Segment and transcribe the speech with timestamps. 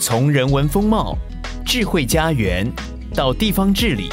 [0.00, 1.18] 从人文风貌、
[1.66, 2.64] 智慧家园
[3.12, 4.08] 到地方治理，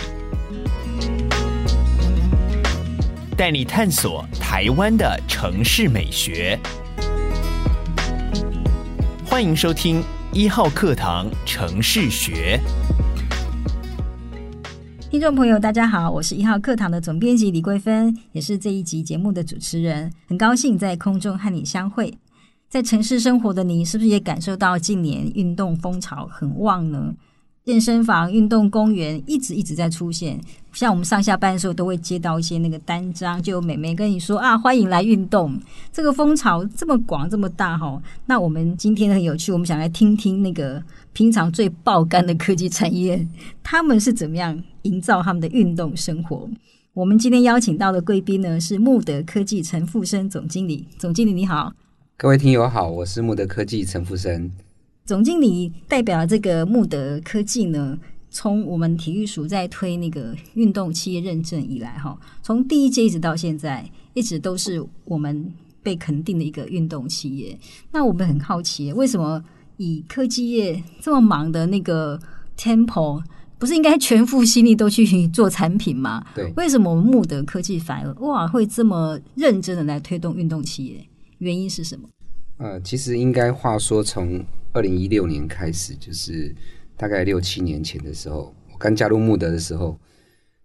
[3.38, 6.60] 带你探索台湾的城市美学。
[9.24, 10.04] 欢迎收听
[10.34, 12.60] 一号课堂城市学。
[15.12, 22.18] 听众朋友，大家好，我是一号课堂的总编辑李桂芬，也是这一集节目的主持人，很高兴在空中和你相会。
[22.76, 27.16] 在城市生活的你，是不是也感受到近年运动风潮很旺呢？
[27.64, 30.38] 健身房、运动公园一直一直在出现。
[30.74, 35.58] 像我们上下班的时候，都会接到一些那个单张，就有美眉跟你说啊，欢迎来运动。
[35.90, 43.26] 这个风潮这么广这么大哈，那我们今天很有趣，我们想来听听那个平常最爆肝的科技产业，
[43.64, 46.50] 他们是怎么样营造他们的运动生活。
[46.94, 50.86] 我们今天邀请到的贵宾呢，是穆德科技陈富生总经理。
[50.98, 51.72] 总经理你好。
[52.18, 54.50] 各位听友好，我是慕德科技陈富生
[55.04, 65.52] 总经理，代表这个慕德科技呢，从我们体育署在推那个运动企业认证以来，哈，从第一届一直到现在，一直都是我们
[65.84, 67.60] 被肯定的一个运动企业。
[67.92, 69.44] 那我们很好奇，为什么
[69.76, 72.18] 以科技业这么忙的那个
[72.58, 73.22] Tempo，
[73.60, 76.26] 不是应该全副心力都去做产品吗？
[76.34, 81.06] 对，为什么我们慕德科技反而哇会这么认真的来推动运动企业？
[81.40, 82.08] 原因是什么？
[82.58, 86.56] 呃，其实应该话说，从二零一六年开始，就是
[86.96, 90.00] 大概六七年前的时候，我刚加入穆德的时候，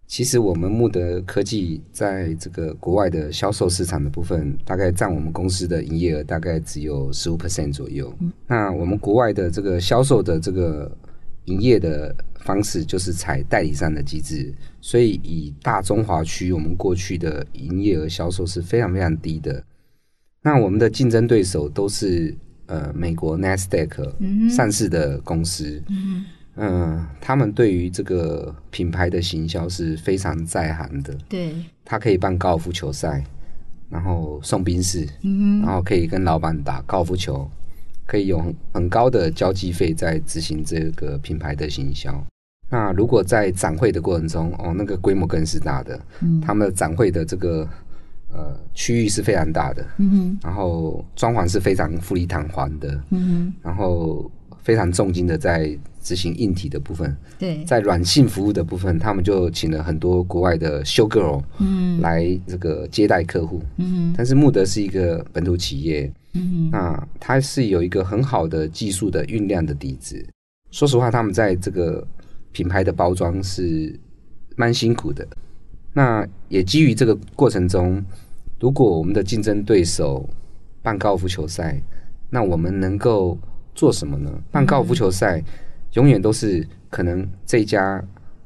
[0.07, 8.13] 其实我们穆德科技在这个国外的销售市场的部分，大概占我们公司的营业额大概只有十五 percent 左右。
[8.19, 8.31] 嗯。
[8.47, 10.89] 那我们国外的这个销售的这个
[11.45, 19.61] 营业的方式，就是采代理商的机制，所以以大中华区，我们过去的营业额销售是非常非常低的。
[20.43, 24.11] 那我们的竞争对手都是呃美国 Nasdaq
[24.49, 26.25] 上市的公司，嗯、
[26.55, 31.15] 呃，他们对于这个品牌的行销是非常在行的。
[31.29, 31.53] 对，
[31.85, 33.23] 他可以办高尔夫球赛，
[33.87, 37.47] 然后送宾士，嗯，然后可以跟老板打高尔夫球，
[38.07, 38.43] 可以有
[38.73, 42.11] 很高的交际费在执行这个品牌的行销。
[42.67, 47.69] 那如果在展会的过程中，哦，那个规模更是大的，嗯，他们的展会的这个。
[48.33, 54.31] 呃，区域是非常大的，嗯哼，然后装潢是非常富丽堂皇的，嗯哼，然后
[54.63, 70.25] 非常重金的在执行硬体的部分，对，在软性服务的部分，他们就请了很多国外的 show girl，嗯，来这个接待客户，嗯哼，但是穆德是一个本土企业，嗯哼，那它是有一个很好的技术的酝酿的底子，
[70.71, 72.07] 说实话，他们在这个
[72.53, 73.99] 品牌的包装是
[74.55, 75.27] 蛮辛苦的。
[75.93, 78.03] 那也基于这个过程中，
[78.59, 80.27] 如果我们的竞争对手
[80.81, 81.81] 办高尔夫球赛，
[82.29, 83.37] 那我们能够
[83.75, 84.31] 做什么呢？
[84.51, 85.43] 办高尔夫球赛
[85.93, 88.01] 永远都是可能这家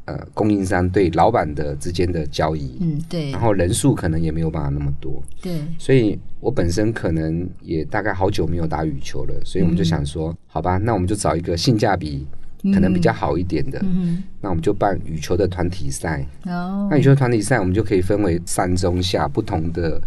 [0.06, 12.26] 呃供应商对老板的之间的交易，嗯，对，然后人数可能也没有办法那么多，对，所以我本身可能也大概好久没有打羽球了，所以我们就想说，嗯、好吧，那我们就找一个性价比。
[12.74, 16.26] 可能比较好一点的，嗯、那我们就办羽球的团体赛。
[16.46, 20.02] 哦，那羽球团体赛，我们就可以分为上中下不同的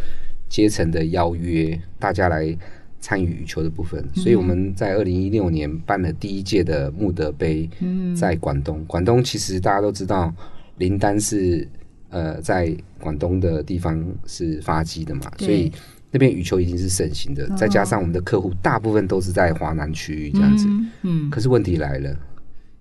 [0.48, 2.56] 阶层的邀约，大家来
[2.98, 4.04] 参与羽球的部分。
[4.14, 7.70] 嗯、所以我们在二零一六年办了第一届的穆德杯，
[8.16, 8.84] 在广东。
[8.86, 10.34] 广东其实大家都知道，
[10.78, 11.69] 林丹是
[12.10, 15.70] 呃在广东的地方是发迹的嘛，所以
[16.10, 17.44] 那边羽球已经是盛行的。
[17.44, 22.16] 哦、再加上我们的客户大部分都是在华南区域这样子，嗯，嗯，可是问题来了。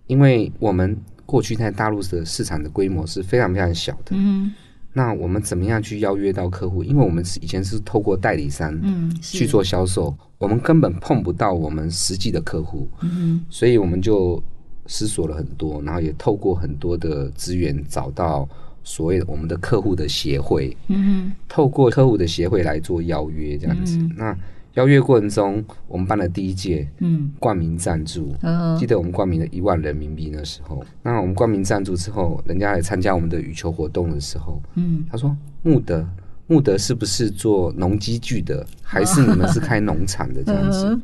[0.07, 4.53] 因为我们过去在大陆的市场的规模是非常非常小的，嗯，
[4.93, 6.83] 那我们怎么样去邀约到客户？
[6.83, 14.41] 因为我们是以前是透过代理商，嗯，去做销售，我们根本碰不到我们实际的客户，嗯，所以我们就
[14.85, 18.47] 思索了很多，然后也透过很多的资源找到
[18.83, 24.37] 所谓的我们的客户的协会，嗯，透过客户的协会来做邀约这样子，嗯、那。
[24.77, 30.83] 邀约过程中，我们办了第一届，嗯，冠名赞助，嗯，记得我们冠名了一万人民币那时候。
[31.01, 36.07] 那我们冠名赞助之后，人家来参加我们的羽球活动的时候，嗯，他说：“穆德，
[36.45, 41.01] 穆德是不是做农机具的，还是你们是开农场的这样子？”嗯、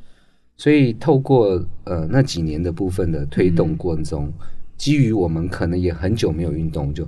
[0.56, 4.46] 所以透过呃那几年的部分的推动过程中，嗯、
[4.78, 7.08] 基于我们可能也很久没有运动，就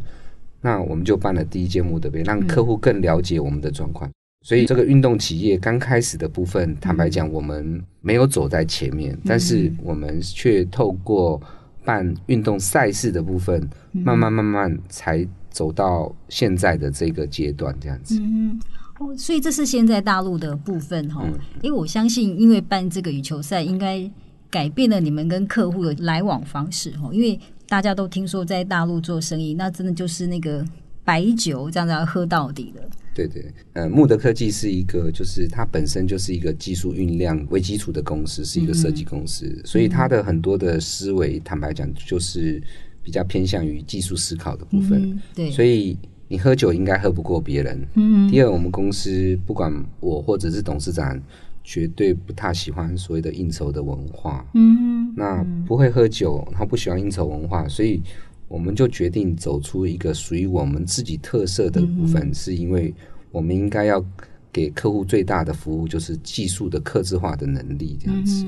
[0.61, 4.09] 那我们就办了第一届穆德杯，让客户更了解我们的状况。
[4.45, 11.41] 所以这个运动企业刚开始的部分，坦白讲，我们没有走在前面，嗯、但是我们却透过
[11.83, 13.59] 办运动赛事的部分，
[13.93, 18.19] 嗯、慢慢慢慢才走到现在的这个阶段，这样子。
[18.21, 18.59] 嗯，
[18.99, 21.25] 哦，所以这是现在大陆的部分哈，
[21.63, 24.07] 因为、嗯、我相信，因为办这个羽球赛，应该
[24.51, 30.63] 改变了你们跟客户的来往方式哈，因为大家都听说在大陆做生意，那真的就是那个
[31.03, 32.87] 白酒这样子要喝到底的。
[33.15, 42.61] 对对，呃，穆德科技是一个，就是它本身就是一个技术酝酿为基础的公司，是一个设计公司，嗯、所以它的很多的思维，坦白讲，就是
[43.01, 45.01] 比较偏向于技术思考的部分。
[45.01, 45.97] 嗯、对，所以
[46.27, 47.87] 你喝酒应该喝不过别人。
[47.95, 48.29] 嗯。
[48.29, 51.19] 第二，我们公司不管我或者是董事长。
[51.67, 57.99] 绝对不太喜欢所谓的应酬的文化，嗯，那不会喝酒，他不喜欢应酬文化，所以
[58.47, 62.93] 我们就决定走出一个属于我们自己特色的部分，嗯、是因为
[63.31, 64.03] 我们应该要
[64.51, 68.45] 给客户最大的服务，就是技术的客制化的能力，这样子。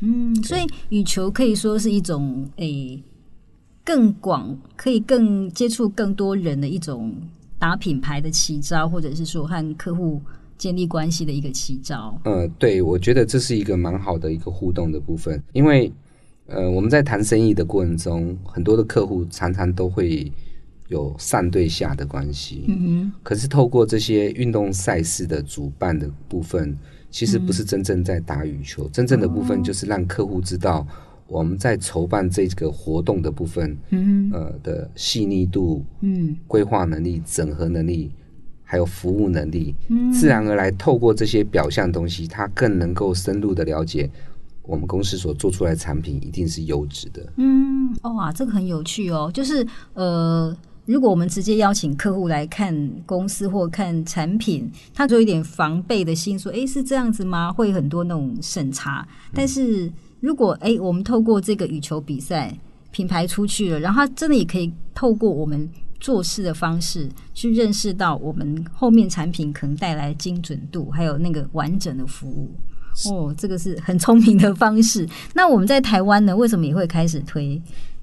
[0.00, 3.02] 嗯，所以羽球可以说是一种诶、欸、
[3.84, 7.14] 更广，可以更接触更多人的一种
[7.58, 10.20] 打品牌的奇招，或者是说和客户。
[10.58, 12.16] 建立关系的一个奇招。
[12.24, 15.92] 呃，对，我觉得这是一个蛮好的一个互动的部分，因为
[16.54, 20.30] 呃，我们在谈生意的过程中，很多的客户常常都会
[20.88, 22.64] 有上对下的关系。
[22.68, 23.12] 嗯哼。
[23.22, 26.76] 可是透过这些运动赛事的主办的部分，
[27.10, 30.86] 其实不是真正在打羽球，嗯、真正的部分就是让客户知道
[31.26, 38.12] 我们在筹办这个活动的部分，嗯哼，呃的细腻度，嗯，规划能力、整合能力。
[38.64, 39.74] 还有服务能力，
[40.14, 44.08] 自然而然透过这些表象东西，他更能够深入的了解
[44.62, 47.32] 我们公司所做出来的产品一定是优质的。
[47.36, 49.30] 嗯，哇，这个很有趣哦。
[49.32, 50.56] 就是呃，
[50.86, 59.06] 如果我们直接邀请客户来看公司或看产品，他就有点防备的心，说：“哎，是这样子吗？”会很多那种审查。
[59.34, 62.56] 但是如果哎，我们透过这个羽球比赛
[62.90, 65.68] 品牌出去了，然后他真的也可以透过我们。
[66.02, 72.50] 做事的方式去认识到我们后面产品可能带来精准度，还有那个完整的服务。
[73.10, 75.06] 哦，这个是很聪明的方式。
[75.34, 77.60] 那我们在台湾呢，为什么也会开始推？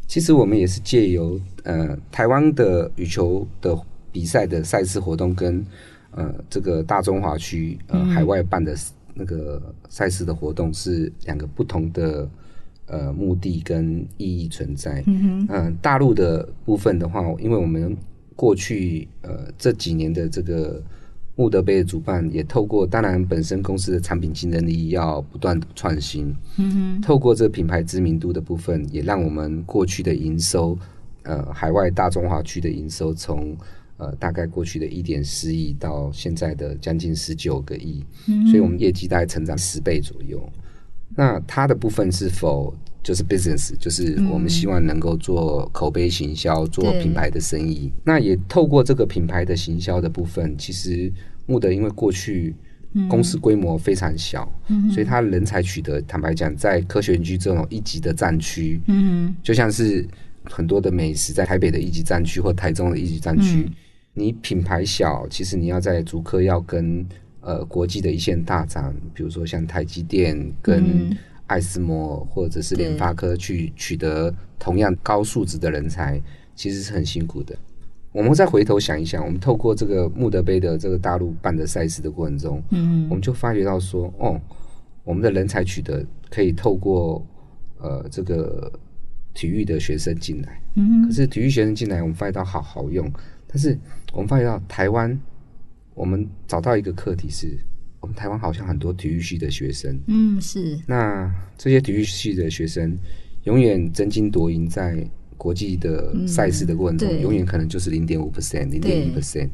[0.07, 3.77] 其实我们也是借由呃台湾的羽球的
[4.11, 5.65] 比赛的赛事活动跟
[6.11, 8.75] 呃这个大中华区呃海外办的
[9.13, 12.29] 那个赛事的活动是两个不同的。
[12.91, 15.03] 呃，目的跟意义存在。
[15.05, 17.95] 嗯哼，呃，大陆的部分的话，因为我们
[18.35, 20.81] 过去呃这几年的这个
[21.39, 26.35] 慕德杯的主办，也透过当然本身公司的产品竞争力要不断创新。
[26.57, 30.77] 嗯哼，透过这品牌知名度的部分，也让我们过去的营收，
[31.23, 33.55] 呃，海外大中华区的营收从
[33.95, 38.03] 呃大概过去的一点四亿到现在的将近十九个亿。
[38.27, 40.37] 嗯，所以我们业绩大概成长十倍左右。
[41.15, 47.89] 那它的部分是否就是 business，就是我们希望能够做口碑行销，嗯、做品牌的生意。
[48.03, 51.11] 那也透过这个品牌的行销的部分，其实
[51.49, 52.55] 慕德因为过去
[53.09, 60.07] 公司规模非常小，嗯、所以他人才取得，坦白讲，在科学园区这种一级的战区，嗯，就像是
[60.43, 63.73] 很多的美食在台北的一级战区或台中的一级战区，嗯、
[64.13, 67.05] 你品牌小，其实你要在竹科要跟。
[67.41, 71.17] 呃，国际的一线大厂，比如说像台积电跟
[71.47, 76.21] 爱斯摩，或者是联发科，去取得同样高素质的人才，
[76.53, 77.57] 其实是很辛苦的。
[78.11, 84.39] 我们再回头想一想，我们透过这个穆德杯的这个大陆办的赛事的过程中，嗯，我们就发觉到说，哦，
[85.03, 87.25] 我们的人才取得可以透过
[87.77, 88.71] 呃这个
[89.33, 93.11] 体育的学生进来，嗯，可是体育学生进来，我们发现到好好用，
[93.47, 93.77] 但是
[94.13, 95.19] 我们发觉到台湾。
[95.95, 97.59] 我们找到一个课题是，
[97.99, 100.79] 我们台湾好像很多体育系的学生，嗯，是。
[100.87, 102.97] 那这些体育系的学生，
[103.43, 105.05] 永远争金夺银，在
[105.39, 109.49] 国际的赛事的过程中，嗯、永远可能就是零点五 percent、零点一 percent，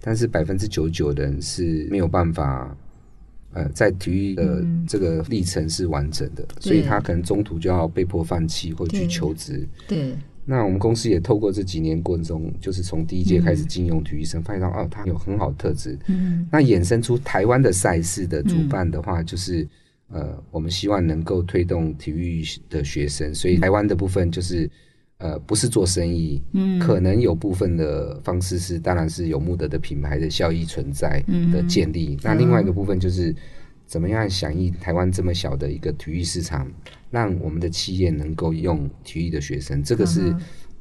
[0.00, 2.76] 但是百分之九十九的人是没有办法，
[3.52, 10.14] 呃，在体育的这个历程是完整的，嗯、所以他可能中途就要被迫放弃或去求职，对。
[10.46, 15.96] 那我们公司也透过这几年过程中，就是从第一届开始禁用体育生，发现到哦，他有很好的特质。
[16.08, 19.68] 嗯，那衍生出台湾的赛事的主办的话，就是
[20.08, 24.68] 呃，我们希望能够推动体育的学生，所以台湾的部分就是
[25.20, 31.22] 呃，不是做生意，嗯，可能有部分的方式是，当然是有穆德的品牌的效益存在
[31.52, 32.18] 的建立。
[32.24, 33.32] 那另外一个部分就是。
[33.90, 36.64] 怎么样响应台湾这么小的一个体育市场，
[37.10, 39.82] 让我们的企业能够用体育的学生？
[39.82, 40.32] 这个是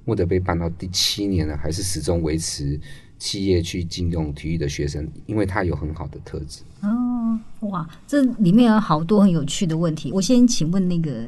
[0.06, 2.80] 慕德被办到第七年了，还是始终维持
[3.18, 5.10] 企业去禁用体育的学生？
[5.26, 6.62] 因为它有很好的特质。
[6.84, 10.12] 哦，哇，这里面有好多很有趣的问题。
[10.12, 11.28] 我先请问那个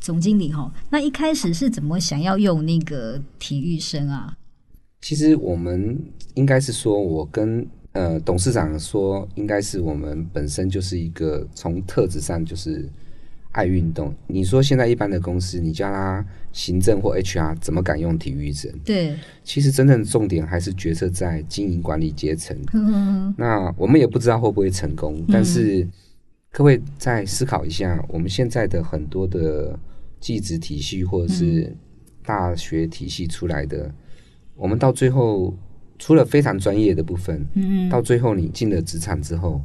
[0.00, 4.36] 总经理哈，那一开始是怎么想要用那个体育生啊？
[5.00, 5.98] 其实我们
[6.34, 7.66] 应该是说，我跟。
[7.92, 12.88] 呃，董事长说，应该是我们本身就是一个从特质上就是
[13.50, 14.14] 爱运动。
[14.28, 18.70] 你说现在一般的公司，你叫他行政或 HR，怎么敢用体育生？
[18.84, 22.56] 对，其实真正的重点还是决策在经营管理阶层。
[22.74, 25.84] 嗯、那我们也不知道会不会成功，嗯、但是
[26.50, 29.78] 各位再思考一下，我们现在的很多的
[30.20, 31.74] 技职体系或者是
[32.24, 33.94] 大学体系出来的，嗯、
[34.56, 35.56] 我们到最后
[35.98, 39.62] 除了非常专业的部分，嗯、到最后你进了职场之后。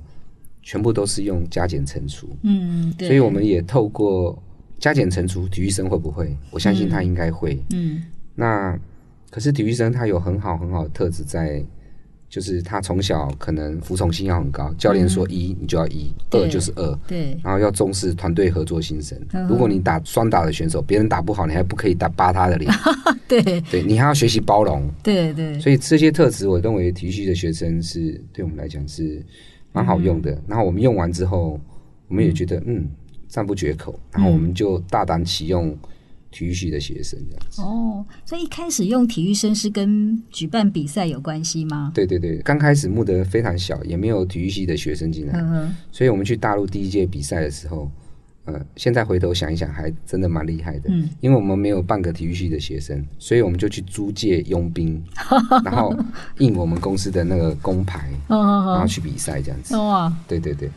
[0.65, 4.41] 全部都是用加减乘除，嗯，对，所以我们也透过
[4.79, 6.33] 加减乘除，体育生会不会？
[6.51, 8.79] 我相信他应该会，嗯，嗯，那
[9.29, 11.61] 可是体育生他有很好很好的特质在，
[12.33, 19.21] 就是他从小可能服从性要很高，教练说一你就要一，二就是二，对，然后要重视团队合作精神。
[19.47, 22.73] 如果你打双打的选手，别人打不好，你还不可以打扒他的脸，
[23.29, 29.23] 对，对你还要学习包容，对对，所以这些特质，我认为体育系的学生是对我们来讲是。
[29.75, 31.59] 蛮好用的，嗯、然后我们用完之后，
[32.07, 32.87] 我们也觉得嗯
[33.27, 35.75] 赞不绝口，然后我们就大胆启用
[36.33, 37.61] 体育系的学生这样子。
[37.61, 41.91] 哦，所以一开始用体育生是跟举办比赛有关系吗？
[41.93, 45.39] 对对对，刚开始募的非常小，也没有体育系的学生进来，
[45.91, 47.89] 所以我们去大陆第一届比赛的时候。
[48.45, 50.89] 呃，现在回头想一想，还真的蛮厉害的。
[50.89, 55.01] 嗯，因为我们没有半个体育系的学生，所以我们就去租借佣兵，
[55.63, 55.95] 然后
[56.39, 59.77] 印我们公司的那个工牌， 然后去比赛这样子。
[59.77, 60.69] 哇，对对对。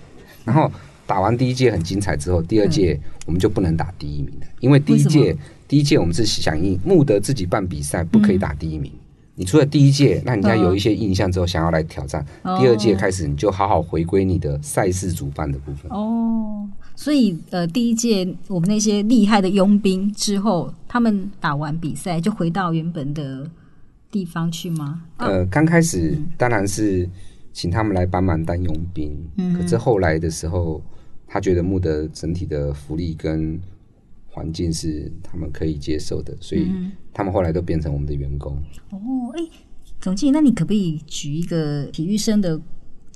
[0.45, 0.71] 然后
[1.07, 5.37] 打完第一届很精彩之后，第二届我们就不能打第一名了，因为第一届
[5.69, 8.93] 第一届我们是响应穆德自己办比赛，不可以打第一名。
[9.39, 12.25] 你除了第一届，那人家有一些印象之后，想要来挑战。
[12.59, 15.91] 第二届开始，你就好好回归你的赛事主办的部分。
[15.91, 16.67] 哦。
[16.95, 23.47] 所以，呃，第一届我们那些厉害的佣兵之后，他们打完比赛就回到原本的
[24.11, 25.03] 地方去吗？
[25.19, 27.07] 呃，刚开始当然是
[27.53, 30.83] 请他们来帮忙当佣兵，嗯、可是后来的时候，
[31.27, 33.61] 他觉得慕德整体的福利跟
[34.27, 36.69] 环境是他们可以接受的，所以
[37.13, 38.57] 他们后来都变成我们的员工。
[38.91, 38.99] 哦，
[39.35, 39.41] 哎，
[40.01, 42.61] 总经理，那你可不可以举一个体育生的？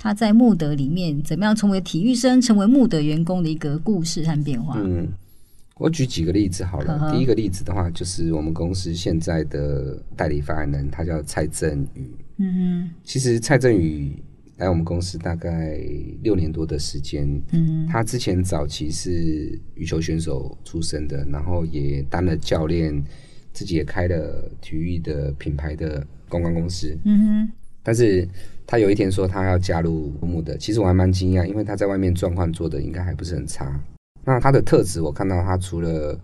[0.02, 4.75] 他在慕德里面怎么样成为体育生，成为慕德员工的一个故事和变化？
[4.79, 5.07] 嗯，
[5.76, 6.99] 我举几个例子好了。
[6.99, 12.11] 呵呵第一个例子的话，就是我们公司现在的代理发言人，他叫蔡振宇。
[12.38, 14.17] 嗯哼，其实蔡振宇
[14.61, 15.76] 来我们公司大概
[16.23, 17.29] 六年多的时间。
[17.50, 23.02] 嗯，他之前早期是羽球选手出身的，然后也当了教练，
[23.52, 26.97] 自己也开了体育的品牌的公关公司。
[27.05, 27.52] 嗯哼，
[27.83, 28.29] 但是。
[28.67, 33.83] 他有一天说他要加入木木的，其实我还蛮惊讶，因为他在外面状况做的应该还不是很差。
[34.25, 36.17] 那他的特质，我看到他除了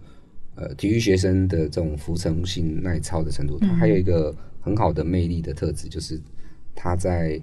[0.54, 6.20] 呃体育学生的这种服从性耐操的程度，他还有一个很好的魅力的特质，就是
[6.72, 7.40] 他在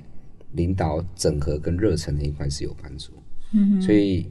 [0.53, 3.12] 领导整合跟热忱那一块是有帮助。
[3.53, 4.27] 嗯，所以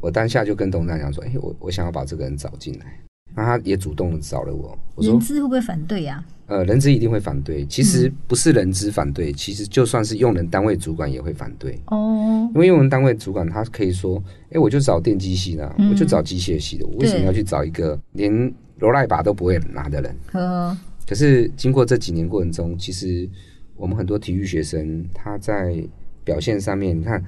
[0.00, 3.00] 我当下就跟董事长讲说，哎、欸，我我想要把这个人找进来。
[3.36, 6.24] 那他也主动的找了我，我说人资会不会反对呀？
[6.46, 7.66] 呃，人资一定会反对。
[7.66, 11.76] 其实不是人资反对，其实就算是用人单位主管也会反对。
[11.86, 20.16] 哦，因为用人单位主管他可以说，哎，我就找电机系的，我就找机械系的，我为什么要去找一个连罗赖把都不会拿的人？
[20.30, 20.76] 呵。
[21.08, 23.28] 可是经过这几年过程中，其实
[23.76, 25.82] 我们很多体育学生他在
[26.22, 27.22] 表现上面，你看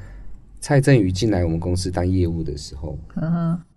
[0.60, 2.98] 蔡振宇进来我们公司当业务的时候，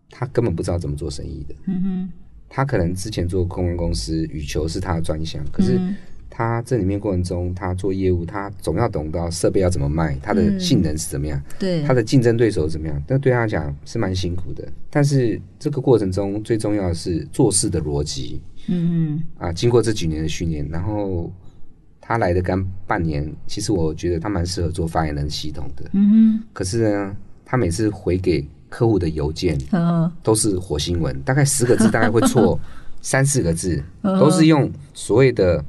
[0.10, 1.56] 他根本不知道怎么做生意的。
[1.66, 2.10] 嗯哼。
[2.52, 5.80] 他可能之前做公关公司，羽球是他的专项，可是
[6.32, 14.68] 他这里面过程中，他做业务，他总要懂到设备要怎么卖，他的性能是怎么样，对，他的竞争对手怎么样，但对他来讲是蛮辛苦的。
[14.90, 21.32] 但是这个过程中最重要的是做事的逻辑，嗯嗯，啊，经过这几年的训练，然后
[22.10, 28.46] 他来的刚半年，其实我觉得他蛮适合做发言人系统的，嗯哼，可是呢，他每次回给。
[28.72, 29.58] 客户的邮件
[30.22, 32.60] 都是火星文，大概十个字，大概会错
[33.02, 35.66] 三四个字，都是用所谓的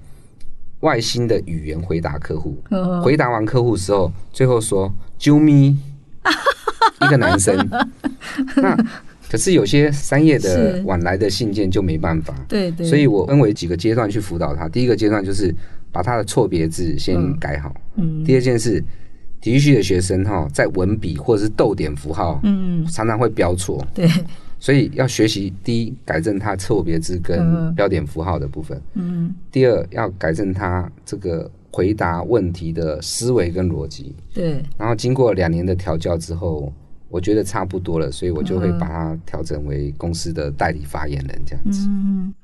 [0.80, 2.62] 外星的语言回答客户。
[3.02, 5.74] 回答完客户的时候，最后说“啾咪”，
[7.00, 7.56] 一个男生。
[8.56, 8.76] 那
[9.30, 12.86] 可是有些商业的往来的信件就没办法，对对。
[12.86, 14.68] 所以我分为几个阶段去辅导他。
[14.68, 15.54] 第一个阶段就是
[15.92, 17.74] 把他的错别字先改好。
[17.96, 18.24] 嗯。
[18.24, 18.82] 第二件事。
[19.42, 24.06] 体育系的学生哈，在文笔或者是逗点符号，嗯，常常会标错，对，
[24.58, 36.70] 所以要学习第一改正他错别字跟标点符号的部分，嗯，第二要改正他这个回答问题的思维跟逻辑，对，然后经过两年的调教之后，
[37.08, 41.86] 我觉得差不多了，所以我就会把他调整为公司的代理发言人这样子。
[41.88, 42.34] 嗯，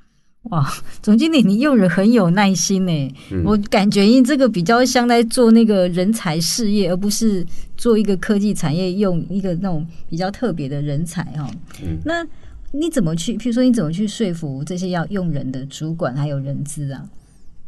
[0.50, 0.65] 哇，
[1.03, 3.15] 总经理，你用人很有耐心呢。
[3.33, 7.45] 嗯、我感觉你这个比较像在做那个人才事业，而不是
[7.76, 11.50] 做一个科技产业用一个那种比较特别的人才哦。
[11.83, 12.26] 嗯，那
[12.73, 13.37] 你怎么去？
[13.37, 17.09] 譬如说，你怎么去说服这些要用人的主管还有人资啊？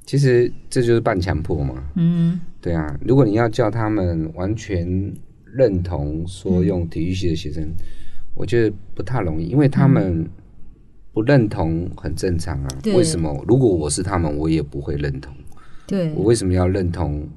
[0.07, 1.83] 其实这就是半强迫嘛。
[1.97, 2.99] 嗯，对啊。
[3.05, 5.13] 如果你要叫他们完全
[5.45, 7.75] 认同说用体育系的学生，嗯、
[8.35, 10.29] 我觉得不太容易，因为他们、嗯。
[11.19, 13.45] 不认同很正常啊，为什么？
[13.49, 15.35] 如果我是他们，我也不会认同。
[15.85, 17.29] 对，我为什么要认同？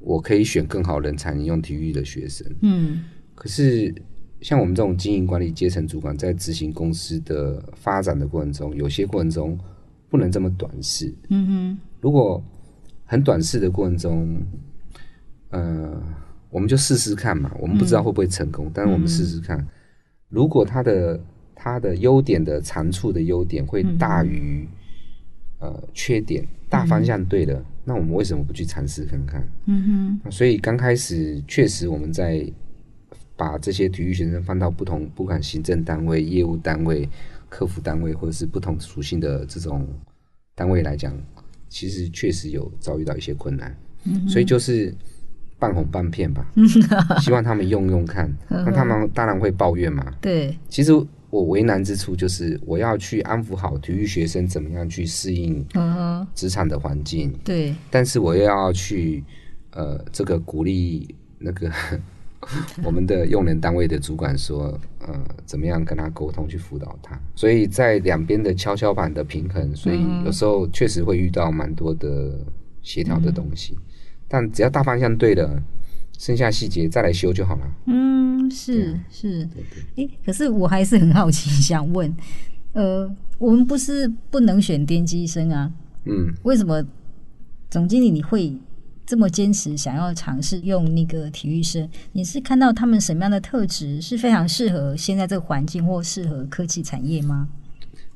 [0.00, 2.44] 我可以选更好人才能用体育的学生。
[2.62, 3.04] 嗯，
[3.36, 3.94] 可是
[4.40, 9.56] 像我们这种经营管理阶层主管，在执行公司的发展的过程中，有些过程中
[10.10, 11.14] 不能这么短视。
[11.30, 12.42] 嗯哼，如果
[13.04, 14.36] 很短视的过程中，
[15.50, 16.02] 呃，
[16.50, 17.52] 我们就试试看嘛。
[17.60, 19.56] 我们不知道会不会成功，嗯、但是我们试试看。
[19.60, 19.66] 嗯、
[20.28, 21.20] 如果他的
[21.64, 24.66] 它的优点的长处的优点会大于、
[25.60, 29.48] 嗯、呃缺点，大方向对了，嗯、那我们为什么不去尝试看看？
[29.66, 30.32] 嗯哼。
[30.32, 32.44] 所以刚开始确实我们在
[33.36, 37.08] 把这些体育学生放到不同，不管行政单位、业务单位、
[37.48, 39.86] 客服单位，或者是不同属性的这种
[40.56, 41.16] 单位来讲，
[41.68, 43.72] 其实确实有遭遇到一些困难。
[44.02, 44.28] 嗯哼。
[44.28, 44.92] 所以就是
[45.60, 46.44] 半哄半骗吧，
[47.20, 50.12] 希望他们用用看，那他们当然会抱怨嘛。
[50.20, 50.90] 对，其实。
[51.32, 55.66] 我为难之处就是，我要去安抚好体育学生，怎么样去适应
[56.34, 57.32] 职场的环境。
[57.42, 59.24] 对，但是我又要去
[59.70, 61.72] 呃，这个鼓励那个
[62.84, 67.18] 我们的用人单位的主管说，呃，怎么样跟他沟通，去辅导他。
[67.34, 72.38] 所以在两边的跷跷板的平衡，所以有时候确实会遇到蛮多的
[72.82, 73.74] 协调的东西。
[74.28, 75.62] 但只要大方向对了。
[76.22, 77.66] 剩下细节再来修就好了。
[77.86, 79.48] 嗯，是是。
[79.96, 82.14] 哎，可是我还是很好奇，想问，
[82.74, 85.72] 呃，我们不是不能选电机生啊？
[86.04, 86.80] 嗯，为什么
[87.68, 88.56] 总经理你会
[89.04, 91.88] 这么坚持想要尝试用那个体育生？
[92.12, 97.48] 你是看到他们什么样的特质是非常适合现在这个环境，或适合科技产业吗？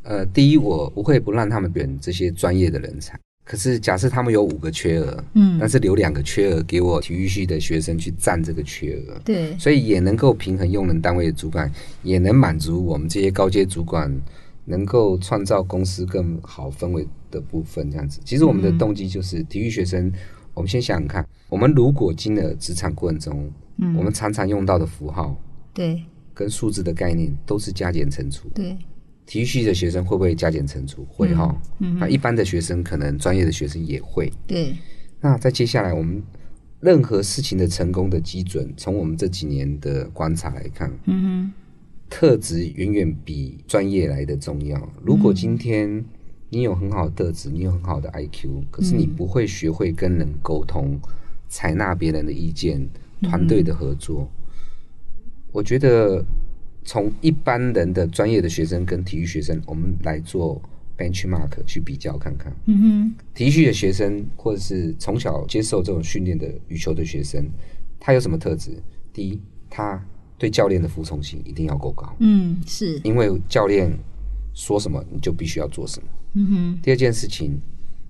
[0.05, 3.19] 呃，第一，我不会不让他们选这些专业的人才。
[3.49, 14.13] 可是，假设他们有五个缺额，嗯，但是留两个缺额给我体育系的学生去占这个缺额，对，所以也能够平衡用人单位的主管，也能满足我们这些高阶主管
[14.65, 17.89] 能够创造公司更好氛围的部分。
[17.89, 20.13] 这样子，其实我们的动机就是体育学生。
[20.53, 25.37] 我们先想想看，我们如果进了职场过程中，嗯，我们常常用到的符号，
[25.73, 26.03] 对，
[26.35, 28.77] 跟数字的概念都是加减乘除，对。
[29.27, 31.05] 体育系的学生会不会加减乘除？
[31.11, 31.55] 会哈。
[31.81, 34.33] 嗯，那一般的学生可能专业的学生也会。
[34.47, 34.73] 对。
[35.21, 36.23] 那在接下来，我们
[36.79, 41.53] 任何事情的成功的基准，从我们这几年的观察来看，嗯哼，
[42.09, 44.81] 特质远远比专业来的重要。
[45.03, 46.05] 如果今天
[46.51, 51.01] 你有很好的特质，你有很好的 IQ，可是你不会学会跟人沟通，
[51.49, 52.89] 采纳别人的意见，
[53.23, 54.31] 团队的合作，
[55.51, 56.25] 我觉得。
[56.87, 60.63] 从一般人的专业的学生跟体育学生，我们来做
[60.97, 62.51] benchmark 去比较看看。
[62.67, 67.45] 嗯哼，体育系的学生或者是从小接受这种训练的羽球的学生，
[67.99, 68.71] 他有什么特质？
[69.13, 70.01] 第一，他
[70.39, 72.15] 对教练的服从性一定要够高。
[72.21, 73.91] 嗯，是因为教练
[74.55, 76.09] 说什么你就必须要做什么。
[76.35, 76.79] 嗯哼。
[76.81, 77.61] 第二件事情，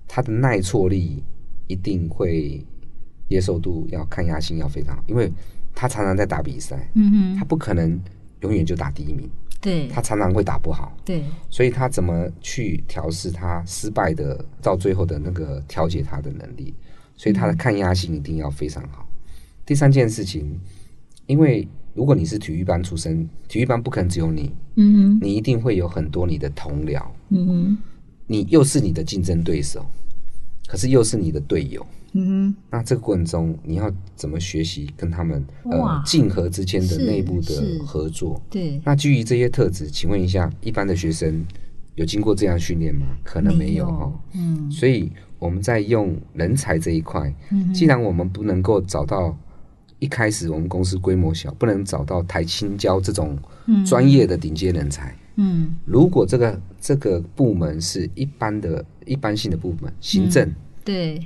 [0.07, 1.23] 他的耐挫力
[1.65, 2.63] 一定会
[3.27, 5.31] 接受度要抗压性要非常好，因为
[5.73, 6.87] 他常常在打比赛。
[6.93, 7.99] 嗯哼，他不可能。
[8.41, 16.73] 永远就打第一名，对，他常常会打不好，对，所以他怎么去调试他失败的到最后的那个调节他的能力，
[17.15, 19.07] 所以他的抗压性一定要非常好。
[19.09, 19.33] 嗯、
[19.65, 20.59] 第三件事情，
[21.25, 27.77] 因为如果你是体育班出身，体育班不可能只有你，嗯哼，你一定会有很多你的同僚，嗯哼，
[28.27, 29.83] 你又是你的竞争对手，
[30.67, 31.85] 可是又是你的队友。
[32.19, 38.41] 嗯，那这个过程中，你要怎么学习跟他们呃竞合之间的内部的合作？
[38.49, 38.81] 对。
[38.83, 41.45] 那基于这些特质，请问一下，一般的学生
[41.93, 43.05] 有经过这样训练吗？
[43.23, 44.11] 可能没有哈。
[44.33, 44.71] 嗯。
[44.71, 49.37] 所以我们在用人才这一块，嗯，既然我们不能够找到
[49.99, 53.37] 一开始我们公司规模小，不能找到台青交这种
[53.85, 60.51] 专业的顶尖人才，嗯，如果这个这个部门是一般的一般性的部门，行政，
[60.83, 61.19] 对。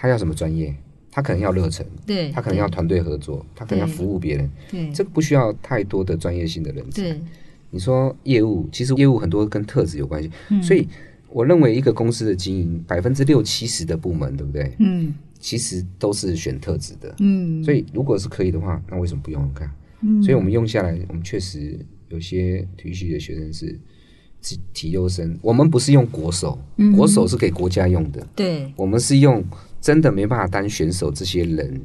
[0.00, 0.72] 他要什么专业？
[1.10, 7.02] 他可能要热忱，对，他可能要团队合作，他可能要服务别人，对，这个不需要太多的专业性的人才。
[7.02, 7.20] 对，
[7.70, 10.86] 你说业务，其实业务很多跟特质有关系，嗯，所以
[11.28, 14.72] 我认为一个公司的经营，百分之六七十的部门，对不对？
[14.78, 19.68] 嗯，其实都是选特质的，嗯，所以如果是可以的话，那为什么不用用看？
[20.02, 21.76] 嗯，所以我们用下来，我们确实
[22.10, 23.76] 有些体育系的学生是
[24.72, 28.24] 体优生，我们不是用国手，嗯、国手是给国家用的。
[28.36, 29.42] 对，我们是用
[29.80, 31.80] 真的没办法当选手这些人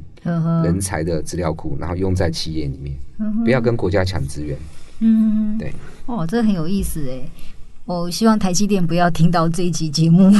[0.64, 2.96] 人才的资料库，然后用在企业里面，
[3.44, 4.58] 不要跟国家抢资源。
[5.00, 5.72] 嗯，对。
[6.06, 7.20] 哦，这很有意思哎。
[7.84, 10.32] 我希望台积电不要听到这一集节目。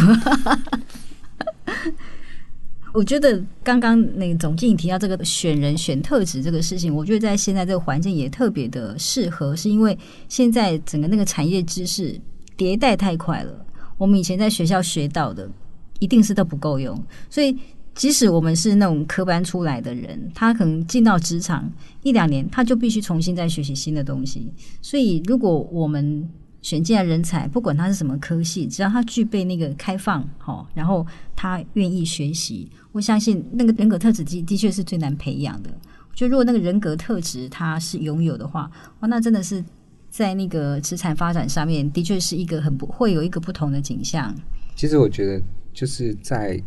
[2.94, 12.18] 我觉得刚刚那个总经理提到这个选人选特质这个事情，我觉得在现在这个环境也特别的适合，是因为现在整个那个产业知识
[12.56, 13.66] 迭代太快了，
[13.98, 15.50] 我们以前在学校学到的
[16.04, 17.56] 一定是都不够用，所以
[17.94, 24.52] 即使我们是那种科班出来的人，他可能进到职场一两年，他就必须重新再学习新的东西。
[24.82, 26.28] 所以如果我们
[26.60, 35.70] 选进来人才，不管他是什么科系，只要他具备那个开放，好，然后他愿意学习，我相信那个人格特质的的确是最难培养的。
[36.14, 39.64] 就如果那个人格特质他是拥有的话，哇，那真的是
[40.10, 44.34] 在那个职场发展上面，的确是一个很不会有一个不同的景象。
[44.76, 45.40] 其实我觉得
[45.74, 46.58] 就是在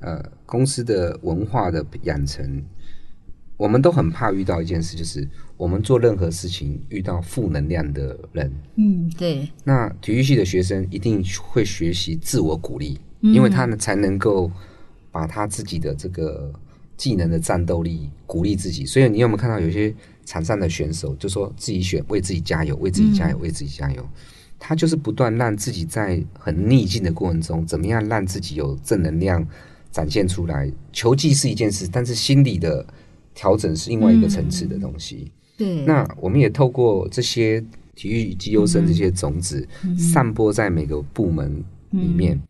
[0.00, 2.62] 呃公司的文化的养成，
[3.58, 5.28] 我们都很怕遇到一件事，就是。
[5.56, 9.48] 我们做任何事情遇到负能量的人，嗯，对。
[9.62, 14.50] 那体育系的学生一定会学习自我鼓励，嗯、因为他们才能够
[15.12, 16.52] 把他自己的这个
[16.96, 18.84] 技能的战斗力鼓励自己。
[18.84, 19.94] 所以你有没有看到有些
[20.26, 24.02] 场上的选手就说自己选为自己加油，为自己加油，为自己加油。
[24.02, 24.08] 嗯、
[24.66, 29.46] 他就是不断让自己在很逆境的过程中，怎么样让自己有正能量
[29.92, 30.72] 展现出来。
[30.90, 32.82] 球技是一件事，但是心理的
[33.34, 35.30] 调整是另外一个层次的东西。
[35.30, 37.62] 嗯对，那我们也透过这些
[37.94, 42.42] 体育绩优生这些种子，嗯、散播在每个部门里面，嗯、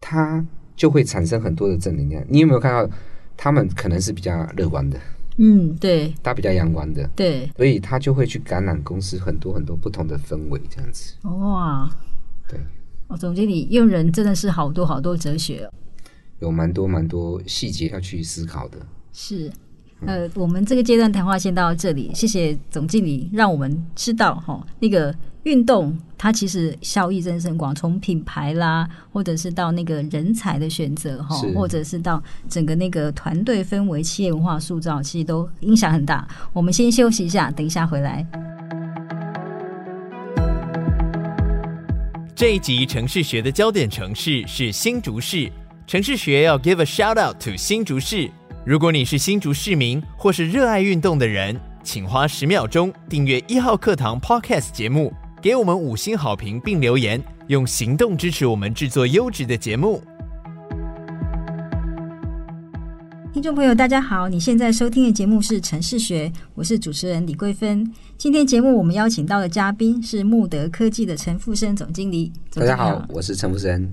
[0.00, 2.20] 它就会产生很多的正能量。
[2.28, 2.90] 你有没有看到，
[3.36, 4.98] 他们可能是比较乐观的？
[5.36, 11.14] 嗯，对，他比较阳光的，对，所以他就会去感染公司很多很多不同的氛围，这样子。
[11.22, 11.90] 哇，
[12.48, 12.58] 对，
[13.08, 15.72] 哦，总经理用人真的是好多好多哲学，哦。
[16.40, 18.78] 有蛮多蛮多细节要去思考的。
[19.12, 19.50] 是。
[20.06, 36.28] 呃，我们这个阶段谈话先到这里，谢谢总经理，让我们知道哈，那个运动它其实效益真的很广，从品牌啦，或者是到那个人才的选择哈，或者是到整个那个团队氛围、企业文化塑造，其实都影响很大。
[36.52, 38.26] 我们先休息一下，等一下回来。
[42.34, 45.50] 这一集城市学的焦点城市是新竹市，
[45.86, 48.30] 城市学要 give a shout out to 新竹市。
[48.64, 60.02] 如果你是新竹市民或是热爱运动的人，请花十秒钟订阅一号课堂 Podcast 节目，给我们五星好评并留言，用行动支持我们制作优质的节目。
[63.32, 67.90] 听众朋友，大家好，你现在收听的节目是《城市学》，我是主持人李桂芬。
[68.18, 72.30] 今天节目我们邀请到的嘉宾是慕德科技的陈富生总经理。
[72.52, 73.90] 大家好，我是陈富生。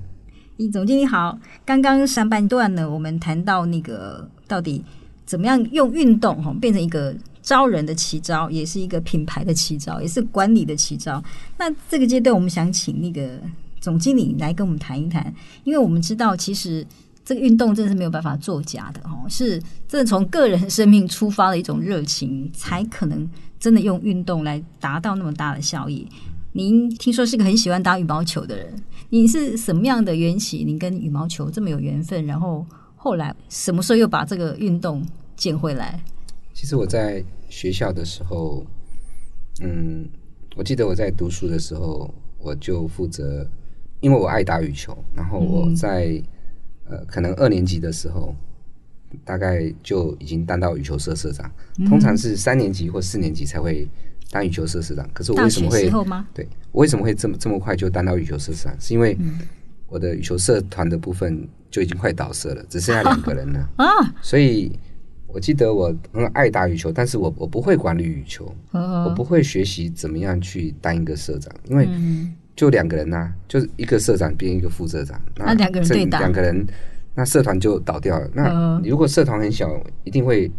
[0.73, 4.83] 总经理好，刚刚上半段呢，我们谈到那个到底
[5.25, 7.15] 怎么样用运动哈变成一个
[7.47, 11.23] 招人的奇招，也是一个品牌的奇招，也是管理的奇招。
[11.57, 13.39] 那这个阶段，我们想请那个
[13.79, 15.33] 总经理来跟我们谈一谈，
[15.63, 16.86] 因为我们知道其实
[17.23, 19.57] 这个运动真的是没有办法作假的哈，是
[19.88, 23.25] 真的从个人生命出发的一种热情，才可能
[23.57, 26.05] 真的用运动来达到那么大的效益。
[26.51, 28.75] 您听说是个很喜欢打羽毛球的人。
[29.10, 30.65] 你是什么样的缘起？
[30.65, 32.65] 你跟羽毛球这么有缘分，然后
[32.97, 35.01] 后来什么时候又把这个运动
[35.38, 35.97] 捡回来？
[36.58, 38.65] 其实我在学校的时候，
[39.62, 40.10] 嗯，
[40.56, 43.48] 我记得我在读书的时候，我就负责，
[44.00, 46.20] 因为我爱打羽球，然后我在、
[46.86, 48.36] 嗯、呃，可能二年级的时候，
[49.24, 51.48] 大概就已经当到羽球社社长。
[51.88, 53.88] 通常是三年级或四年级才会。
[54.30, 55.89] 当羽球社社长，可是我为什么会？
[56.34, 58.76] 对，我为什么会这么这么快就当到羽球社社长？
[58.82, 59.15] 是因为
[59.88, 63.86] 我的羽球社团的部分就已经快倒社了，只剩下两个人了 啊！
[64.22, 64.78] 所以
[65.27, 71.87] 我记得我很爱打羽球，但是我我不会管理羽球，我不会学习怎么样去当一个社长，因为
[72.55, 76.65] 就两个人呐、啊，就是一个社长变一个副社长，那两个人对打，两个人
[77.13, 78.29] 那社团就倒掉了。
[78.33, 79.69] 那如果社团很小，
[80.03, 80.51] 一定会。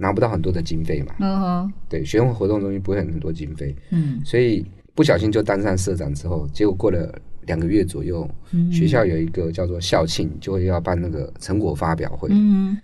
[0.00, 1.72] 拿不到很多的经费嘛？Uh huh.
[1.88, 7.12] 对，学生活动中心不会很多经费，嗯，所以不小心就当上社长之后，结果过了
[7.46, 12.78] 两个月左右，嗯、学校有一个叫做校庆，就会要办那个成果发表会，嗯，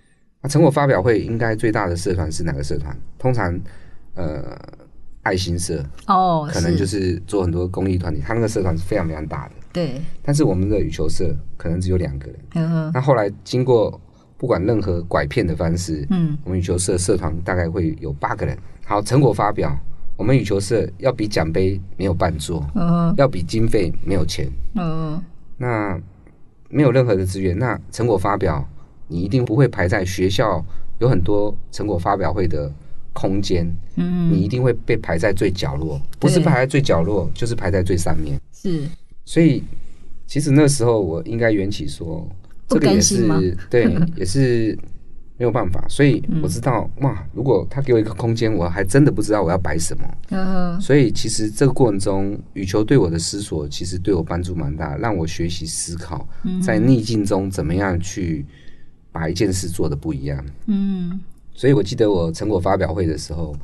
[0.45, 2.95] 那成果发表会应该最大的社团是哪个社团？
[3.17, 3.59] 通常，
[4.13, 4.55] 呃，
[5.23, 12.91] 爱心社哦，oh, 可能就是做很多公益团体，他那个社团是非常非常大的，对，但是我们的羽球社可能只有两个人，uh huh.
[12.93, 13.99] 那后来经过。
[14.37, 18.55] 不管任何拐骗的方式，嗯，我们羽球社社团大概会有八个人。
[18.85, 19.73] 好，成果发表
[20.17, 25.23] 我们羽球社要比奖杯没有办做，嗯，要比经费没有钱，嗯，
[25.57, 25.97] 那
[26.67, 28.67] 没有任何的资源，那成果发表
[29.07, 30.63] 你一定不会排在学校
[30.99, 32.71] 有很多成果发表会的
[33.13, 33.65] 空间，
[33.95, 38.83] 嗯，你一定会被排在最角落，不是排在最角落，就是排在最上面，是，
[39.23, 39.63] 所以
[40.27, 42.27] 其实那时候我应该缘起说，
[42.67, 44.77] 这个也是对， 也是。
[45.37, 50.03] 没有办法，所以我知道、嗯、哇，如果他给我一个空间，我还真的不知道我要摆什么。
[50.29, 56.25] 嗯，所以其实这个过程中，羽球对我的思索，其实对我帮助蛮大，让我学习思考，
[56.63, 58.45] 在逆境中怎么样去
[59.15, 60.45] 把一件事做的不一样。
[60.65, 61.17] 嗯，
[61.53, 63.55] 所以我记得我成果发表会的时候，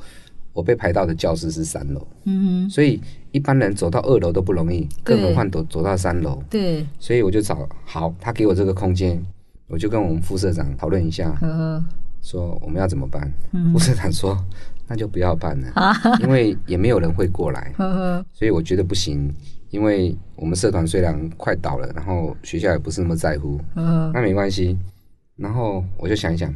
[0.54, 2.08] 我被排到的教室是三楼。
[2.24, 3.02] 嗯，所以
[3.34, 6.42] 一般人走到二楼都不容易，更何况走走到三楼。
[6.50, 9.22] 对，所以我就找好，他给我这个空间。
[9.68, 11.34] 我就跟我们副社长讨论一下，
[12.22, 13.30] 说我们要怎么办。
[13.74, 14.38] 副社长说
[14.88, 17.74] ：“那就不要办了，因为也没有人会过来。”
[18.34, 19.34] 所以我觉得不行，
[19.70, 24.78] 因为我们社团虽然快倒了，然后学校也不是那么在乎，那没关系。
[25.42, 26.54] 然后我就想一想，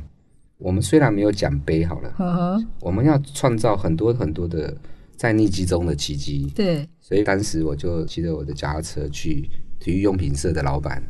[0.58, 4.76] 我们虽然没有奖杯，好了，我们要创造很多很多的
[5.18, 6.52] 在逆境中的奇迹。
[6.56, 9.50] 对，所以当时我就骑着我的脚踏车去。
[9.78, 11.04] 体育用品社的老板，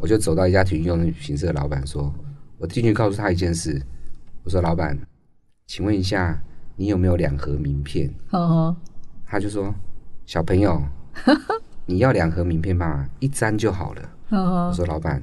[0.00, 2.12] 我就走到一家体育用品社的老板说
[2.58, 3.80] ：“我进去告诉他一件事，
[4.42, 4.98] 我说老板，
[5.66, 6.38] 请问一下，
[6.76, 8.12] 你有没有两盒名片？”
[9.24, 9.72] 他就说
[10.26, 10.82] ：“小朋友，
[11.86, 13.08] 你要两盒名片吗？
[13.20, 14.02] 一张就好了。”
[14.68, 15.22] 我说：“老板，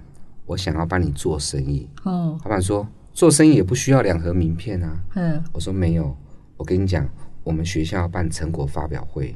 [0.49, 6.17] 我想要帮你做生意。”哦老板说：“做生意也不需要两盒名片啊。”嗯我说：“没有，
[6.57, 7.07] 我跟你讲，
[7.43, 9.35] 我们学校办成果发表会。”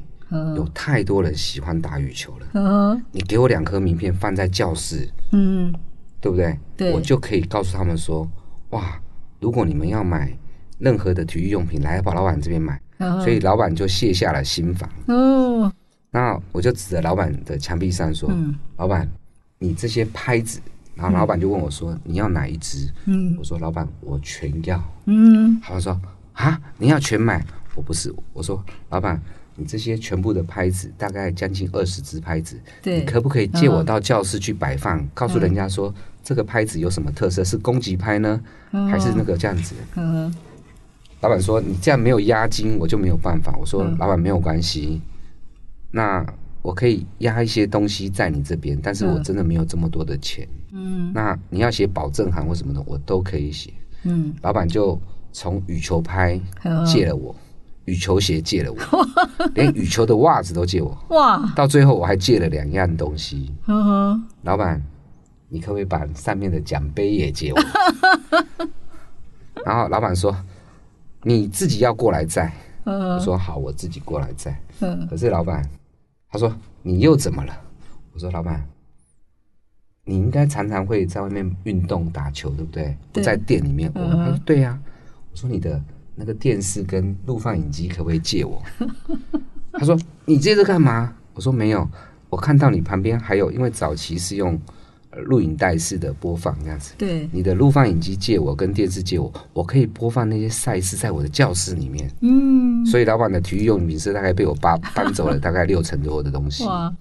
[0.56, 2.46] 有太多人喜欢打羽球了。
[2.54, 3.02] Uh huh.
[3.12, 5.78] 你给我两颗名片放在教室，嗯、uh，huh.
[6.20, 6.58] 对不对？
[6.76, 8.28] 对，我就可以告诉他们说，
[8.70, 9.00] 哇，
[9.38, 10.36] 如果你们要买
[10.78, 12.80] 任何的体育用品，来宝老板这边买。
[12.98, 13.20] Uh.
[13.20, 14.90] 所以老板就卸下了心防。
[15.06, 15.72] 哦、uh，huh.
[16.10, 18.54] 那我就指着老板的墙壁上说，uh.
[18.78, 19.08] 老板，
[19.58, 20.58] 你这些拍子。
[20.94, 21.98] 然后老板就问我说，uh.
[22.04, 22.88] 你要哪一只？
[23.06, 23.38] 嗯、uh，huh.
[23.38, 24.82] 我说老板，我全要。
[25.06, 26.00] 嗯、uh，他、说
[26.32, 27.44] 啊，你要全买？
[27.74, 29.20] 我不是，我说老板。
[29.56, 37.44] 你这些全部的拍子，大概将近二十支拍子，对你可不可以借我到教室去摆放，嗯、告诉人家说这个拍子有什么特色？
[37.44, 38.40] 是攻击拍呢，
[38.72, 39.76] 嗯、还是那个这样子？
[39.94, 40.34] 嗯、
[41.20, 43.56] 老板说你这样没有押金，我就没有办法。
[43.56, 45.02] 我说老板没有关系，嗯、
[45.92, 46.26] 那
[46.60, 50.48] 我可以压一些东西在你这边，但是我真的没有这么多的钱。
[50.74, 53.72] 嗯，那你要写保证函或什么的，我都可以写。
[54.02, 55.00] 嗯，老板就
[55.32, 56.38] 从羽球拍
[56.86, 57.32] 借了我。
[57.32, 57.40] 嗯
[57.86, 58.78] 羽球鞋借了我，
[59.54, 60.96] 连羽球的袜子都借我。
[61.10, 61.52] 哇！
[61.54, 63.52] 到最后我还借了两样东西。
[63.66, 64.22] 呵呵。
[64.40, 64.82] 老板，
[65.50, 67.60] 你可不可以把上面的奖杯也借我？
[69.66, 70.34] 然后老板说
[71.24, 72.50] ：“你自己要过来载。”
[72.84, 74.58] 我说：“好，我自己过来载。”
[75.10, 75.62] 可是老板
[76.30, 77.54] 他说：“你又怎么了？”
[78.14, 78.66] 我说：“老板，
[80.04, 82.96] 你应该常常会在外面运动打球，对不对？
[83.12, 84.78] 不在店里面。”我说：“对呀。”
[85.32, 85.82] 我说：“你的。”
[86.16, 88.62] 那个电视跟录放影机可不可以借我？
[89.74, 91.88] 他说：“你借这干嘛？”我说：“没有，
[92.30, 94.56] 我看到你旁边还有，因为早期是用
[95.24, 96.94] 录影带式的播放这样子。
[96.96, 102.08] 对，你的录放影机借我，跟电视借我，我可以播放那些赛事在我的教室里面。
[102.20, 106.64] 嗯，所以老板的体育用品是大概被我爸搬走了大概六成多的东西。
[106.64, 106.94] 哇，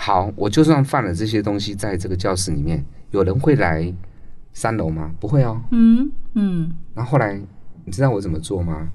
[0.00, 3.92] 好，我就算放了这些东西在这个教室里面，有人会来
[4.54, 5.12] 三楼吗？
[5.20, 5.60] 不会哦。
[5.72, 7.38] 嗯嗯，然后后来。
[7.82, 8.88] 你知道我怎么做吗？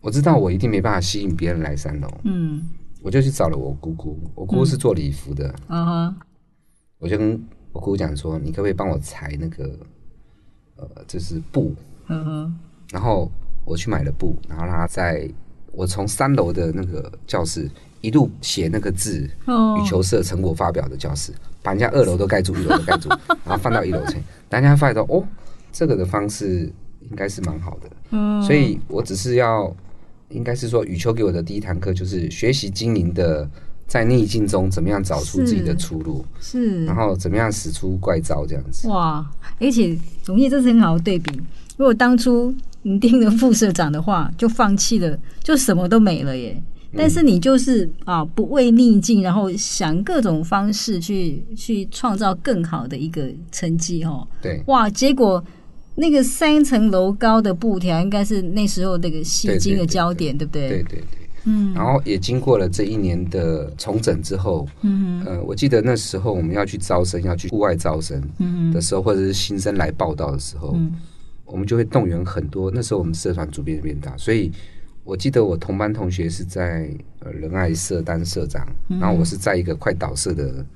[0.00, 2.08] 我知道我一定没办法吸引别人来三楼。
[2.24, 2.68] 嗯，
[3.00, 5.54] 我就去找了我姑姑，我姑姑是做礼服的。
[5.68, 6.16] 嗯哼，
[6.98, 7.40] 我就跟
[7.72, 9.78] 我姑姑讲说：“你可不可以帮我裁那个，
[10.76, 11.74] 呃，就是布？”
[12.08, 12.58] 嗯哼，
[12.90, 13.30] 然后
[13.64, 15.30] 我去买了布，然后让他在
[15.72, 17.70] 我从三楼的那个教室
[18.06, 23.08] 一路写那个字，哦，羽球社成果发表的教室，把人家二楼都盖住，一楼都盖住，
[23.44, 24.16] 然后放到一楼去，
[24.48, 25.24] 大家发现到哦，
[25.72, 26.72] 这个的方式。
[27.08, 29.72] 应该是蛮好的，嗯，所以我只是要，
[30.30, 33.48] 应该是说羽球给我的第一堂课就是学习经营的，
[33.86, 38.88] 在逆境中怎么样找出自己的出路，是，是然后怎么样使出怪招这样子。
[38.88, 39.24] 哇，
[39.60, 41.30] 而且总结这是很好的对比。
[41.76, 46.60] 如果当初你定了副社长的话就放弃了，就什么都没了耶。
[46.96, 54.26] 但是你就是啊，不畏逆境，然后想各种方式去去创造更好的一个成绩哦。
[54.40, 55.44] 对，哇，结果。
[55.98, 60.68] 那个三层楼高的布条，应该是那时候那个戏精的焦点，对不对？
[60.68, 61.04] 对对对，
[61.44, 61.72] 嗯。
[61.72, 68.20] 然后也经过了这一年的重整之后，嗯哼呃，我记得那时候我们要去招生，要去户外招生
[68.74, 70.92] 的时候，嗯、或者是新生来报道的时候，嗯、
[71.46, 72.70] 我们就会动员很多。
[72.70, 74.52] 那时候我们社团组变变大，所以
[75.06, 76.90] 我记得我同班同学是在
[77.20, 80.66] 呃仁爱社当社长，嗯、然后我是在一个快倒社的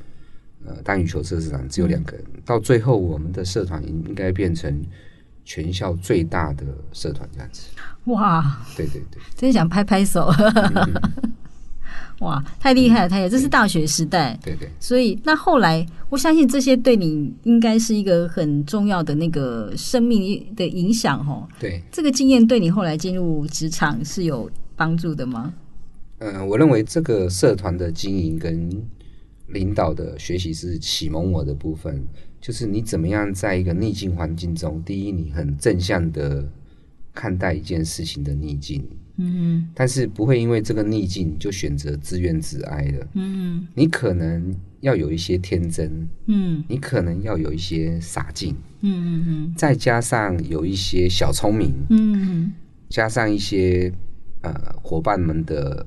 [0.64, 2.24] 呃单羽球社社长，只有两个人。
[2.34, 4.80] 嗯、到最后，我们的社团应该变成
[5.44, 7.70] 全校最大的社团这样子。
[8.04, 8.60] 哇！
[8.76, 10.32] 对对对，真想拍拍手。
[10.38, 10.94] 嗯
[12.20, 13.08] 哇，太厉害了！
[13.08, 14.68] 太厉害，这是大学时代，对对。
[14.78, 21.48] 所以那后来，我相信这些对你应该是一个很重要的那个生命的影响哦。
[21.58, 25.52] 对，这个经验对你后来进入职场是有帮助的吗？
[26.18, 28.70] 嗯，我认为这个社团的经营跟
[29.46, 32.04] 领导的学习是启蒙我的部分，
[32.38, 36.46] 就是你怎么样在一个逆境环境中，第一，你很正向的
[37.14, 38.86] 看待一件事情的逆境。
[39.20, 43.06] 嗯，但是不会因为这个逆境就选择自怨自哀的。
[43.14, 52.52] 嗯，你可能要有一些天真，嗯，你可能要有一些傻劲，嗯嗯嗯，再加上有一些小聪明，嗯，
[52.88, 53.92] 加上一些
[54.40, 54.52] 呃
[54.82, 55.86] 伙伴们的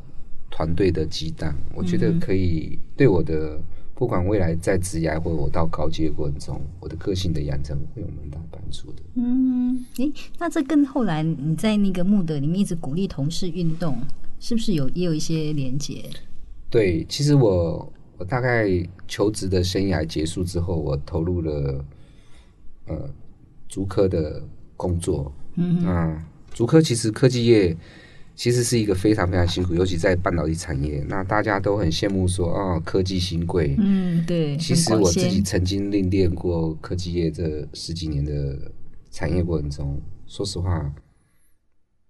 [0.51, 3.59] 团队的激荡，我觉得可以对我的。
[4.03, 9.01] 不管未来在职涯或者我到高阶过程中，我的个性的养成会有蛮大帮助的。
[9.13, 13.97] 嗯，诶，那这跟后来你在那个穆德里面一直鼓励同事运动，
[14.41, 16.03] 是不是有也有一些连结？
[16.69, 18.67] 对，其实我我大概
[19.07, 21.85] 求职的生涯结束之后，我投入了
[22.87, 23.09] 呃
[23.69, 24.43] 足科的
[24.75, 25.31] 工作。
[25.55, 27.77] 嗯哼，啊，足科其实科技业。
[28.35, 33.75] 其实是一个非常非常辛苦，尤其在半导体产业，那大家都很羡慕说啊、哦，科技新贵。
[33.77, 34.57] 嗯，对。
[34.57, 38.71] 其实我自己曾经历练过科技业这十几年的
[39.11, 40.91] 产业过程中，说实话，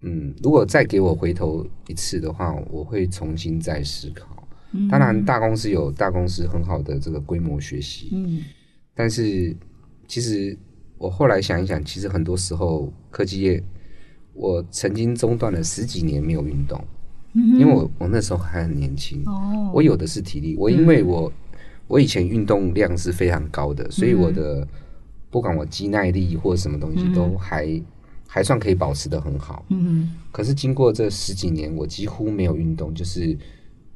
[0.02, 4.48] 嗯，如果再给我回头一次的话，我会重新再思考。
[4.72, 8.10] 嗯、当然，大公司有大公司很好的这个规模学习。
[8.14, 8.42] 嗯。
[8.96, 9.54] 但是，
[10.08, 10.58] 其实
[10.98, 13.62] 我后来想一想，其实很多时候科技业。
[14.34, 16.84] 我曾经中断了十几年没有运动，
[17.34, 20.56] 嗯、因为我我那时候还很年轻，哦、我有的是体力。
[20.58, 24.68] 我因为我、嗯、我以前运动量是非常高的，所以我的、嗯、
[25.30, 27.86] 不管我肌耐力或什么东西都还、嗯、
[28.28, 29.64] 还算可以保持的很好。
[29.70, 33.34] 嗯哼，可是经过这十几年，我几乎没有运动，就是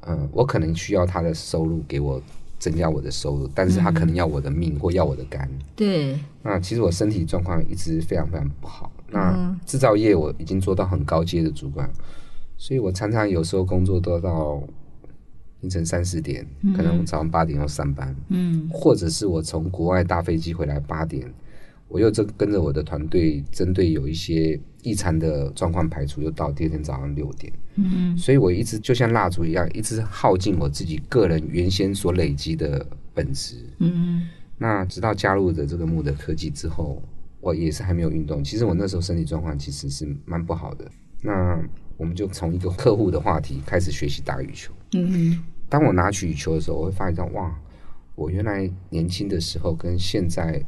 [0.01, 2.21] 嗯、呃，我可能需要他的收入给我
[2.59, 5.49] 增加我的收入，但是他可能要我的命或要我的肝。
[5.75, 8.91] 对，那其实我身体状况一直非常非常不好。
[9.09, 11.89] 那制造业我已经做到很高阶的主管，
[12.57, 14.61] 所以我常常有时候工作都到
[15.61, 21.25] 凌晨三四点，可能早上八点要上班，嗯，或者是我从国外搭飞机回来八点，
[21.87, 37.01] 我又这跟着我的团队针对有一些异常的状况排除，又到第二天早上六点，嗯，所以我一直就像蜡烛一样，一直耗尽我自己个人原先所累积的本质，嗯，那直到加入的这个木的科技之后。
[37.47, 40.85] 我也是还没有运动，其实我那时候身体状况其实是蛮不好的。
[41.21, 41.57] 那
[41.95, 44.73] 我们就从一个客户的话题开始学习打羽球。
[45.69, 47.57] 当我拿起羽球的时候，我会发现到哇，
[48.15, 50.61] 我原来年轻的时候跟现在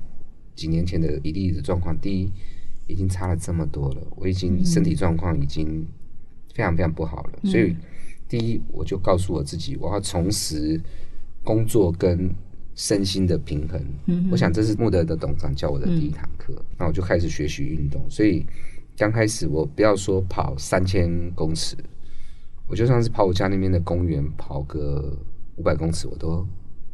[0.56, 2.32] 几年前的一例的状况，第一
[2.88, 4.02] 已经差了这么多了。
[4.16, 5.86] 我已经身体状况已经
[6.54, 7.40] 非常非常不好了。
[7.44, 7.76] 所以
[8.30, 10.80] 第一，我就告诉我自己，我要重拾
[11.44, 12.34] 工作跟。
[12.80, 16.54] 身心的平衡，嗯、我想这是穆德的董事长教我的第一堂课。
[16.78, 18.02] 那、嗯、我就开始学习运动。
[18.10, 18.46] 所以
[18.96, 21.76] 刚开始我不要说跑三千公尺，
[22.68, 25.14] 我就算是跑我家那边的公园跑个
[25.58, 26.48] 五百公尺，我都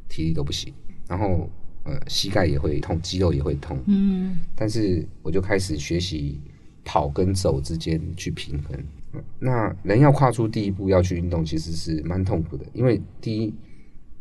[0.10, 0.74] 体力都不行。
[1.08, 1.48] 然后
[1.84, 3.80] 呃膝盖也会痛，肌肉也会痛。
[3.86, 6.42] 嗯，但是我就开始学习
[6.84, 9.24] 跑跟走之间去平衡。
[9.38, 13.54] 那人要跨出第一步要去运动，其实是蛮痛苦的，因为第一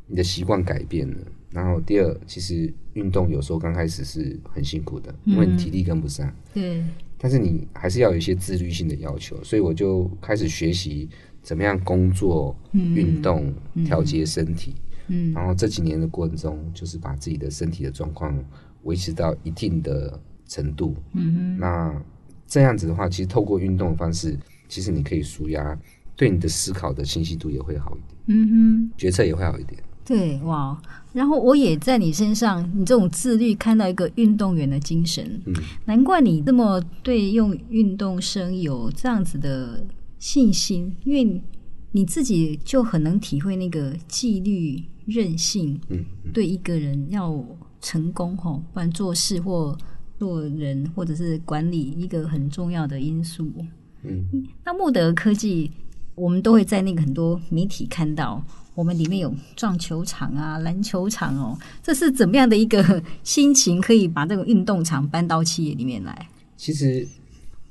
[0.06, 1.16] 你的习惯改变了。
[1.54, 6.28] 然后第二，其实运动有时候刚开始是很辛苦的，因为你体力跟不上。
[6.52, 6.90] 对、嗯。
[7.16, 11.08] 但是你还是要有一些自律性的要求，所以我就开始学习
[11.42, 14.74] 怎么样工作、嗯、运动、调节身体。
[15.06, 15.32] 嗯。
[15.32, 18.36] 然后这几年的过程中，就是把自己的身体的状况
[18.82, 20.96] 维持到一定的程度。
[21.12, 21.58] 嗯哼。
[21.58, 22.02] 那
[22.48, 24.36] 这样子的话，其实透过运动的方式，
[24.68, 25.78] 其实你可以舒压，
[26.16, 28.20] 对你的思考的清晰度也会好一点。
[28.26, 28.90] 嗯哼。
[28.98, 29.80] 决策也会好一点。
[30.04, 30.78] 对，哇！
[31.14, 39.86] 然后我也在你身上，你这种自律看到一个运动员的精神，嗯，难怪你这么对用运动生有这样子的
[40.18, 41.40] 信心，因为
[41.92, 47.40] 你自己就很能体会那个纪律、韧性，嗯，对一个人要
[47.80, 49.78] 成功吼，不然做事或
[50.18, 53.48] 做人或者是管理一个很重要的因素，
[54.02, 54.24] 嗯，
[54.64, 55.70] 那穆德科技，
[56.16, 58.44] 我们都会在那个很多媒体看到。
[58.74, 66.28] 我们里面有撞球场啊、篮球场哦，这是怎么样的一个心情，可以把这个运动场搬到企业里面来？
[66.56, 67.06] 其实，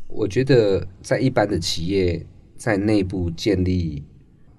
[0.07, 2.25] 我觉得在一般的企业，
[2.55, 4.03] 在内部建立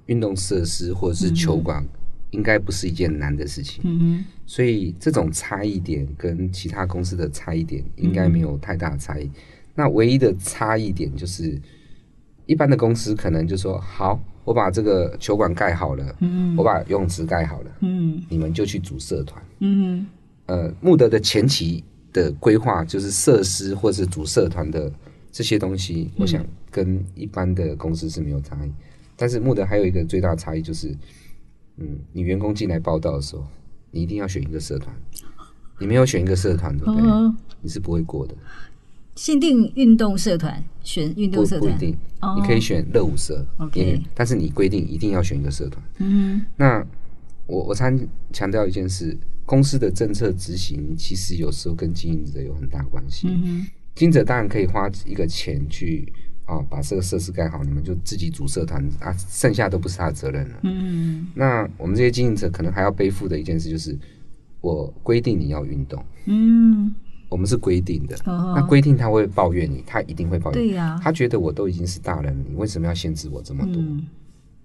[0.06, 1.88] 运动设施或者是球馆，嗯、
[2.32, 3.80] 应该不是一件难的事情。
[3.84, 9.24] 嗯哼，所以这种差异点跟其他公司的差异点应该没有太大的差异。
[9.24, 9.32] 嗯、
[9.74, 11.58] 那唯一的差异点就是，
[12.44, 19.42] 一般的公司可能就说：好，我把这个球馆盖好了，嗯，我把游泳池盖好了，嗯，你们就去组社团。
[19.60, 20.06] 嗯
[20.46, 21.82] 哼，呃，慕德的前期
[22.12, 24.92] 的规划就是设施或是组社团的。
[25.36, 28.68] 这些东西，我想跟一般的公司是没有差异。
[28.68, 28.74] 嗯、
[29.16, 30.96] 但是慕德还有一个最大的差异就是，
[31.76, 33.44] 嗯，你员工进来报到的时候，
[33.90, 34.94] 你一定要选一个社团。
[35.80, 37.10] 你没有选一个社团，对不对？
[37.10, 38.34] 哦、你是不会过的。
[39.16, 41.98] 限定运动社团，选运动社团不，不一定。
[42.20, 44.00] 哦、你可以选热舞社，OK。
[44.14, 45.84] 但是你规定一定要选一个社团。
[45.98, 46.44] 嗯。
[46.56, 46.86] 那
[47.46, 47.98] 我我常
[48.32, 53.26] 强调一件事：公司的政策执行，其实有时候跟经营者有很大关系。
[53.28, 53.66] 嗯哼。
[53.94, 56.12] 经营者当然可以花一个钱去
[56.46, 60.56] 啊，把这个设施盖好，你们就自己组社团啊，剩下都不是他的责任了。
[60.62, 63.96] 嗯，那我们这些经营者可能还要背负的一件事就是，
[64.60, 66.04] 我规定你要运动。
[66.26, 66.94] 嗯，
[67.34, 68.14] 我们是规定的。
[68.26, 70.54] 哦、那规定他会抱怨你，他一定会抱怨。
[70.54, 71.00] 对呀、啊。
[71.02, 73.82] 他觉得我都已经是大人了，你为什么要限制我这么多？
[73.82, 74.06] 嗯、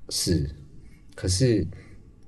[0.10, 0.48] 是，
[1.16, 1.66] 可是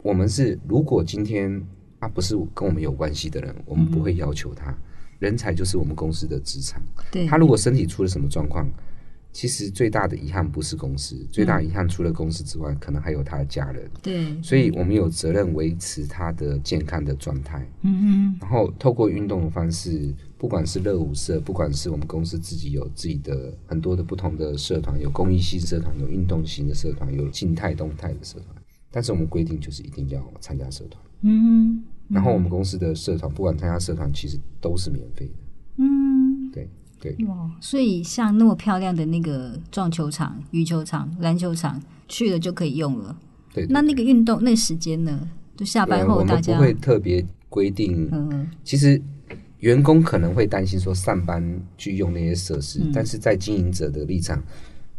[0.02, 1.62] 我们是，如果今天
[2.00, 4.72] 他不是跟我们有关系的人，我们不会要求他。
[4.72, 4.78] 嗯
[5.22, 6.82] 人才就是我们公司的资产。
[7.12, 8.68] 对，他如果身体出了什么状况，
[9.32, 13.88] 其实最大的遗憾不是公司，嗯、最大遗憾除了公司之外，可能还有他的家人。
[14.02, 17.64] 对，所以我们有责任维持他的健康的状态。
[17.84, 18.38] 嗯嗯。
[18.42, 20.12] 然后透过运动的方式，
[20.42, 28.48] 不管是热舞社，不管是我们公司自己有自己的很多的不同的社团，有公益性社团，有运动型的社团，有静态动态的社团。
[28.90, 31.00] 但是我们规定就是一定要参加社团。
[31.22, 31.84] 嗯哼。
[32.08, 35.34] 然后我们公司的社团，不管参加社团，其实都是免费的。
[35.78, 36.68] 嗯，对
[37.00, 37.16] 对。
[37.28, 43.16] 哇，所以像那么漂亮的那个撞球场、羽球场、篮球场，去了就可以用了。
[43.54, 43.72] 对，对。
[43.72, 45.30] 那那个运动那时间呢？
[45.56, 46.56] 就下班后大家。
[46.56, 48.10] 不会特别规定。
[48.12, 48.50] 嗯。
[48.64, 49.00] 其实
[49.62, 51.42] 员工可能会担心说上班
[51.78, 54.44] 去用那些设施，嗯、但是在经营者的立场，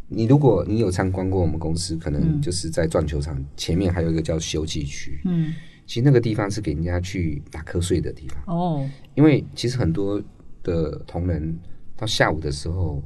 [0.09, 5.21] 你如果你有参观过我们公司，可能就是在转球场前面还有一个叫休息区。
[5.25, 5.53] 嗯。
[5.85, 10.19] 其实那个地方是给人家去打瞌睡的地方哦，因为其实很多
[10.63, 11.59] 的同仁
[11.97, 13.03] 到下午的时候，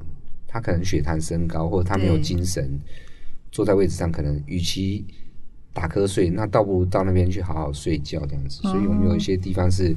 [0.48, 2.80] 他可能血糖升高，或者他没有精神，
[3.52, 5.04] 坐在位置上，可能与其
[5.74, 8.62] 打瞌睡，那倒不如到那边去好好睡觉这样子。
[8.68, 9.96] 哦、所以我们有一些地方是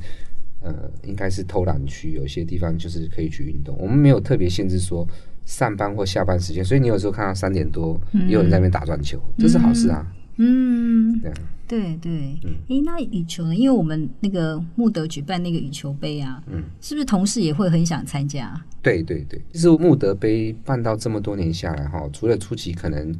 [0.60, 3.76] 呃，应该是偷懒区，有些地方就是可以去运动。
[3.78, 5.06] 我们没有特别限制说
[5.44, 10.06] 上班或下班时间，所以你有时候看到三点多也有人在那边打转球，嗯、这是好事啊。
[10.36, 11.32] 嗯，对。
[11.70, 12.10] 对对，
[12.42, 13.54] 哎、嗯，那羽球呢？
[13.54, 18.60] 因为我们那个穆德举办那个羽球杯啊，嗯，是不是同事也会很想参加？
[18.82, 23.14] 对对对，其实穆德杯办到这么多年下来哈，除了初期可能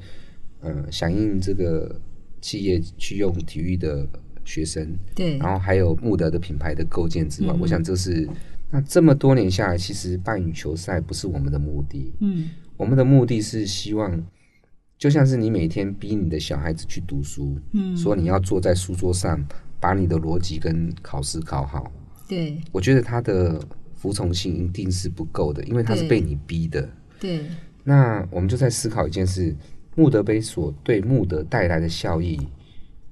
[0.63, 1.95] 呃响应这个
[2.41, 4.05] 企业去用体育的
[4.51, 4.85] 学生，
[5.15, 8.29] 对，然后还有穆德的品牌的构建之外，嗯、我想这是
[8.71, 14.23] 那这么多年下来，其实办羽球赛不是我们的目的，嗯，我们的目的是希望。
[14.99, 19.43] 就像是你每天逼你的小孩子去读书，嗯，说你要坐在书桌上
[19.81, 21.91] 把你的逻辑跟考试考好，
[22.29, 23.59] 对，我觉得他的
[23.95, 26.83] 服从性一定是不够的，因为他是被你逼的，
[27.19, 27.39] 对。
[27.39, 27.47] 对，
[27.83, 29.57] 那我们就在思考一件事：
[29.97, 32.39] 穆德杯所对穆德带来的效益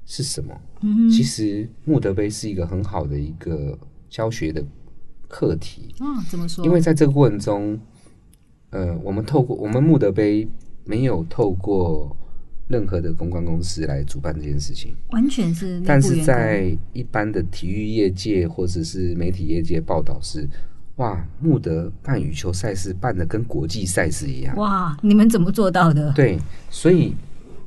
[0.08, 0.60] 是什么？
[0.80, 3.78] 嗯，其实穆德杯是一个很好的一个
[4.10, 4.60] 教学的
[5.28, 5.94] 课题。
[6.00, 6.64] 嗯，怎么说？
[6.64, 7.78] 因为在这个过程中，
[8.70, 10.48] 呃，我们透过我们穆德杯。
[10.90, 12.16] 没有透过
[12.66, 15.82] 任何的公关公司来主办这件事情，完全是。
[15.84, 20.48] 但是在一般的体育业界或者是媒体业界报道是，
[20.96, 24.56] 哇，穆德办羽球赛事办的跟国际赛事一样。
[24.56, 26.10] 哇，你们怎么做到的？
[26.14, 26.38] 对，
[26.70, 27.14] 所以，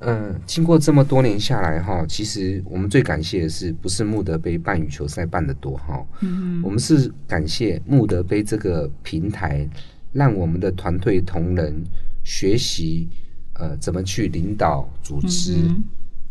[0.02, 9.68] 嗯、呃，经过这么多年下来哈，其实我们最感谢的是，不是穆德杯办羽球赛办得多好，嗯哼，我们是感谢穆德杯这个平台，
[10.12, 11.84] 让我们的团队同仁。
[12.24, 13.10] 学习
[13.54, 15.84] 呃怎么去领导组织，嗯、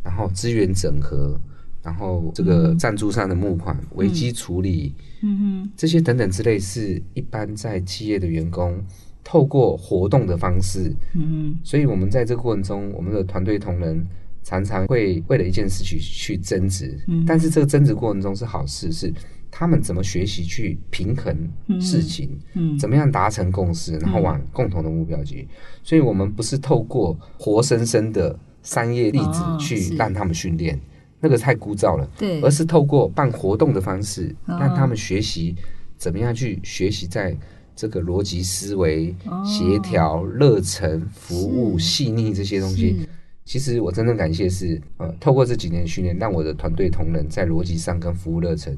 [0.05, 1.37] 然后资源整合，
[1.83, 4.95] 然后这个赞助上的募款、嗯、危机处理，
[5.25, 8.81] 嗯哼，这些等等之类，是一般在企业的员工
[9.23, 14.07] 透过活动的方式，嗯，所以我们在这个过程中，我们的团队同仁
[14.43, 19.13] 常常会为了一件事去去争执，嗯、但是这个争执过程中是好事，是。
[19.53, 21.37] 他们怎么学习去平衡
[21.81, 22.39] 事情？
[22.55, 25.43] 嗯，嗯，怎么样达成共识，然后往共同的目标去？
[25.43, 25.49] 嗯、
[25.83, 30.81] 所以，我们不是透过活生生的商业例子去让他们训练，哦、
[31.19, 32.09] 那个太枯燥了。
[32.17, 35.57] 对，而是透过办活动的方式，让他们学习
[35.97, 37.37] 怎么样去学习在
[37.81, 43.09] 这个逻辑思维、协调、热忱、服务、细腻这些东西。
[43.47, 48.77] 其实我真正感谢是，呃，透过这几年训练，让我的团队同仁在逻辑上跟服务热忱，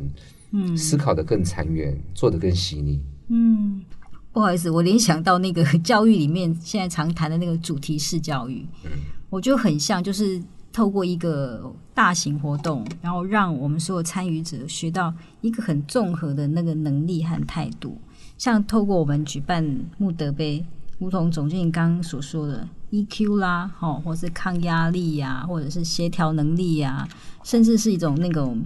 [0.52, 3.00] 嗯，思考的更长远，做的更细腻。
[3.26, 3.82] 嗯，
[4.30, 8.90] 不好意思，我联想到那个 教育里面现在常谈的那个主题式教育，嗯，
[9.30, 10.40] 我觉得很像，就是
[10.72, 17.98] 透过一个大型活动，然后让我们所有参与者学到一个很综合的那个能力和态度，
[18.38, 19.64] 像透过我们举办
[19.98, 20.64] 慕德杯，
[20.98, 22.68] 如同总经理刚刚所说的。
[22.90, 27.08] EQ 啦，吼，或是抗压力呀，或者是协调能力呀，
[27.42, 28.62] 甚至是一种那种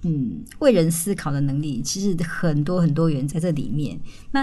[0.00, 4.00] 嗯为人思考的能力，其实很多很多元在这里面。
[4.30, 4.42] 那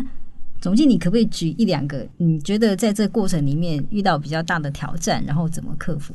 [0.61, 2.07] 总经理可不可以举一两个？
[2.17, 6.13] 你觉得在这过程里面遇到比较大的挑战，然后怎么克服？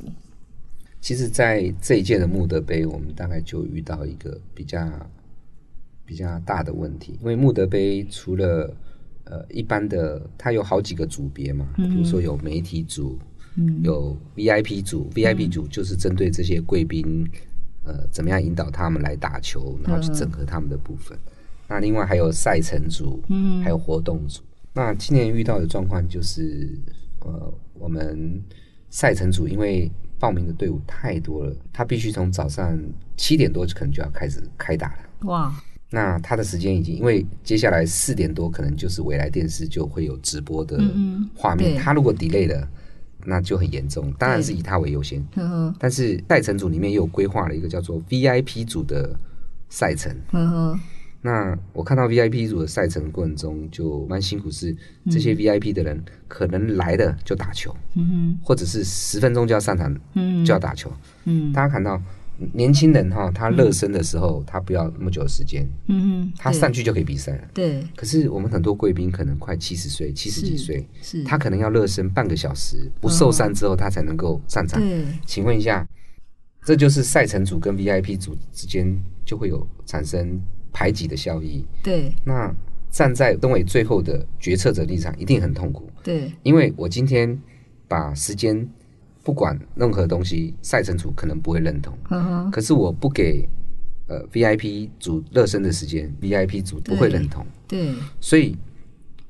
[1.00, 4.88] 其实，在这一届的慕德杯，我们大概就遇到一个比较
[6.12, 8.70] 比较大的问题，因为穆德杯除了
[9.24, 13.18] 呃，一般的它有好几个组别嘛，比如说有媒体组，
[13.56, 17.26] 嗯，有 VIP 组，嗯，VIP 组就是针对这些贵宾，
[17.84, 21.16] 呃，怎么样引导他们来打球，然后去整合他们的部分。
[21.16, 21.32] 嗯，
[21.68, 24.42] 那另外还有赛程组，嗯，还有活动组。
[24.74, 26.78] 那今年遇到的状况就是，
[27.20, 28.38] 呃，我们
[28.90, 32.78] 赛程组因为报名的队伍太多了，他必须从早上
[33.16, 34.98] 七点多可能就要开始开打了。
[35.22, 35.54] 哇！
[35.94, 40.80] 那他的时间已经，因为接下来四点多可能就是未来电视就会有直播的
[41.34, 42.66] 画面，他、嗯、如果 delay 了，
[43.26, 44.10] 那就很严重。
[44.18, 45.22] 当然是以他为优先，
[45.78, 49.14] 但是赛程组里面又有规划了一个叫做 VIP 组的
[49.68, 50.16] 赛程。
[51.20, 54.74] 那我看到 VIP 组的赛程过程中就蛮辛苦，是
[55.10, 57.76] 这些 VIP 的人可能来的就打球，
[58.42, 59.94] 或者是十分钟就要上场，
[60.42, 60.90] 就要打球。
[61.52, 62.00] 大家看到。
[62.52, 67.48] 年轻人哈，他热身的时候，嗯、他不要那么久的时间，嗯嗯，他上去就可以比赛了。
[67.54, 67.82] 对。
[67.96, 74.80] 可是我们很多贵宾可能快七十岁，七十几岁，是他可能要热身半个小时，不受伤之后，他才能够上场。
[74.80, 75.04] 对。
[75.26, 75.86] 请问一下，
[76.64, 80.40] 这就是赛程组跟 VIP 组之间就会有产生
[80.72, 81.64] 排挤的效益。
[81.82, 82.12] 对。
[82.24, 82.54] 那
[82.90, 85.90] 站在东伟最后的决策者立场，一定很痛苦。
[86.02, 86.32] 对。
[86.42, 87.40] 因为我今天
[87.88, 88.68] 把时间。
[89.24, 91.96] 不管任何东西，赛程组可能不会认同。
[92.08, 92.50] Uh-huh.
[92.50, 93.48] 可是我不给
[94.08, 97.46] 呃 VIP 组热身的时间，VIP 组不会认同。
[97.68, 98.56] 对，对，所以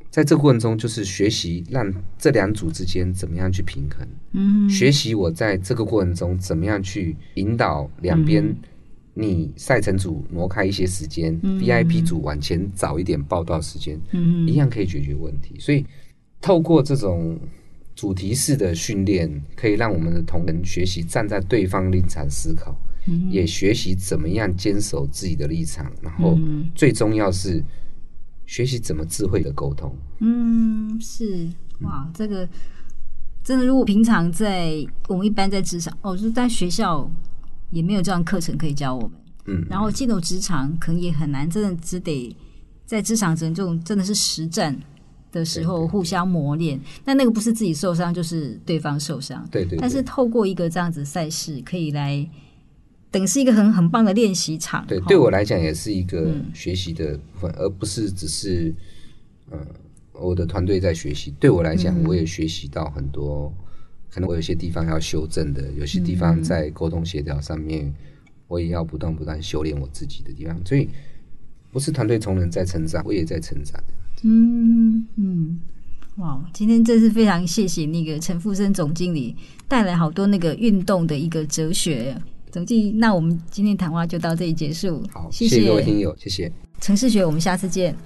[0.09, 4.09] 在这个过程中，就是学习让这两组之间怎么样去平衡。
[4.33, 8.57] 嗯，学习我在这个过程中怎么样去引导两边，
[9.13, 15.55] 你赛程组挪开一些时间，嗯，VIP 组往前早一点报到时间，嗯，一样可以解决问题。
[15.59, 15.85] 所以
[16.41, 17.39] 透过这种。
[17.95, 22.75] 主题式的训练可以让我们的同仁学习站在对方立场思考，
[23.07, 26.39] 嗯、也学习怎么样坚守自己的立场，然后
[26.75, 27.63] 最重要是
[28.47, 29.95] 学习怎么智慧的沟通。
[30.21, 31.49] 嗯，是
[31.81, 32.49] 哇，这个
[33.45, 37.11] 真的，如果平常在我们一般在职场，哦，就是在学校
[37.71, 39.13] 也没有这样课程可以教我们。
[39.47, 42.35] 嗯，然后进入职场可能也很难，真的只得
[42.87, 44.79] 在职场中这种真的是实战。
[45.33, 49.45] 的时候互相磨练，但那个不是自己受伤，就是对方受伤。
[49.51, 49.79] 对，对对。
[49.79, 52.29] 但是透过一个这样子赛事，可以来
[53.11, 54.87] 等是一个很很棒的练习场。
[54.87, 58.73] 对，对我来讲也是一个学习的部分，嗯，而不是只是
[59.51, 59.59] 嗯，
[60.13, 61.35] 我的团队在学习。
[61.41, 63.65] 对我来讲，我也学习到很多，嗯，
[64.11, 67.93] 可能我有些地方要修正的，有些地方在沟通协调上面，
[68.49, 70.55] 我也要不断不断修炼我自己的地方。
[70.67, 70.89] 所以
[71.71, 73.83] 不是团队同仁在成长，我也在成长。
[74.23, 75.61] 嗯嗯，
[76.17, 76.41] 哇！
[76.53, 79.35] 今天真是非常谢谢那个陈富生总经理
[79.67, 82.17] 带来好多那个运动的一个哲学。
[82.51, 85.03] 总经理，那我们今天谈话就到这里结束。
[85.11, 86.53] 好，谢谢，各位听友，谢谢。
[86.81, 87.97] 程式学，我们下次见。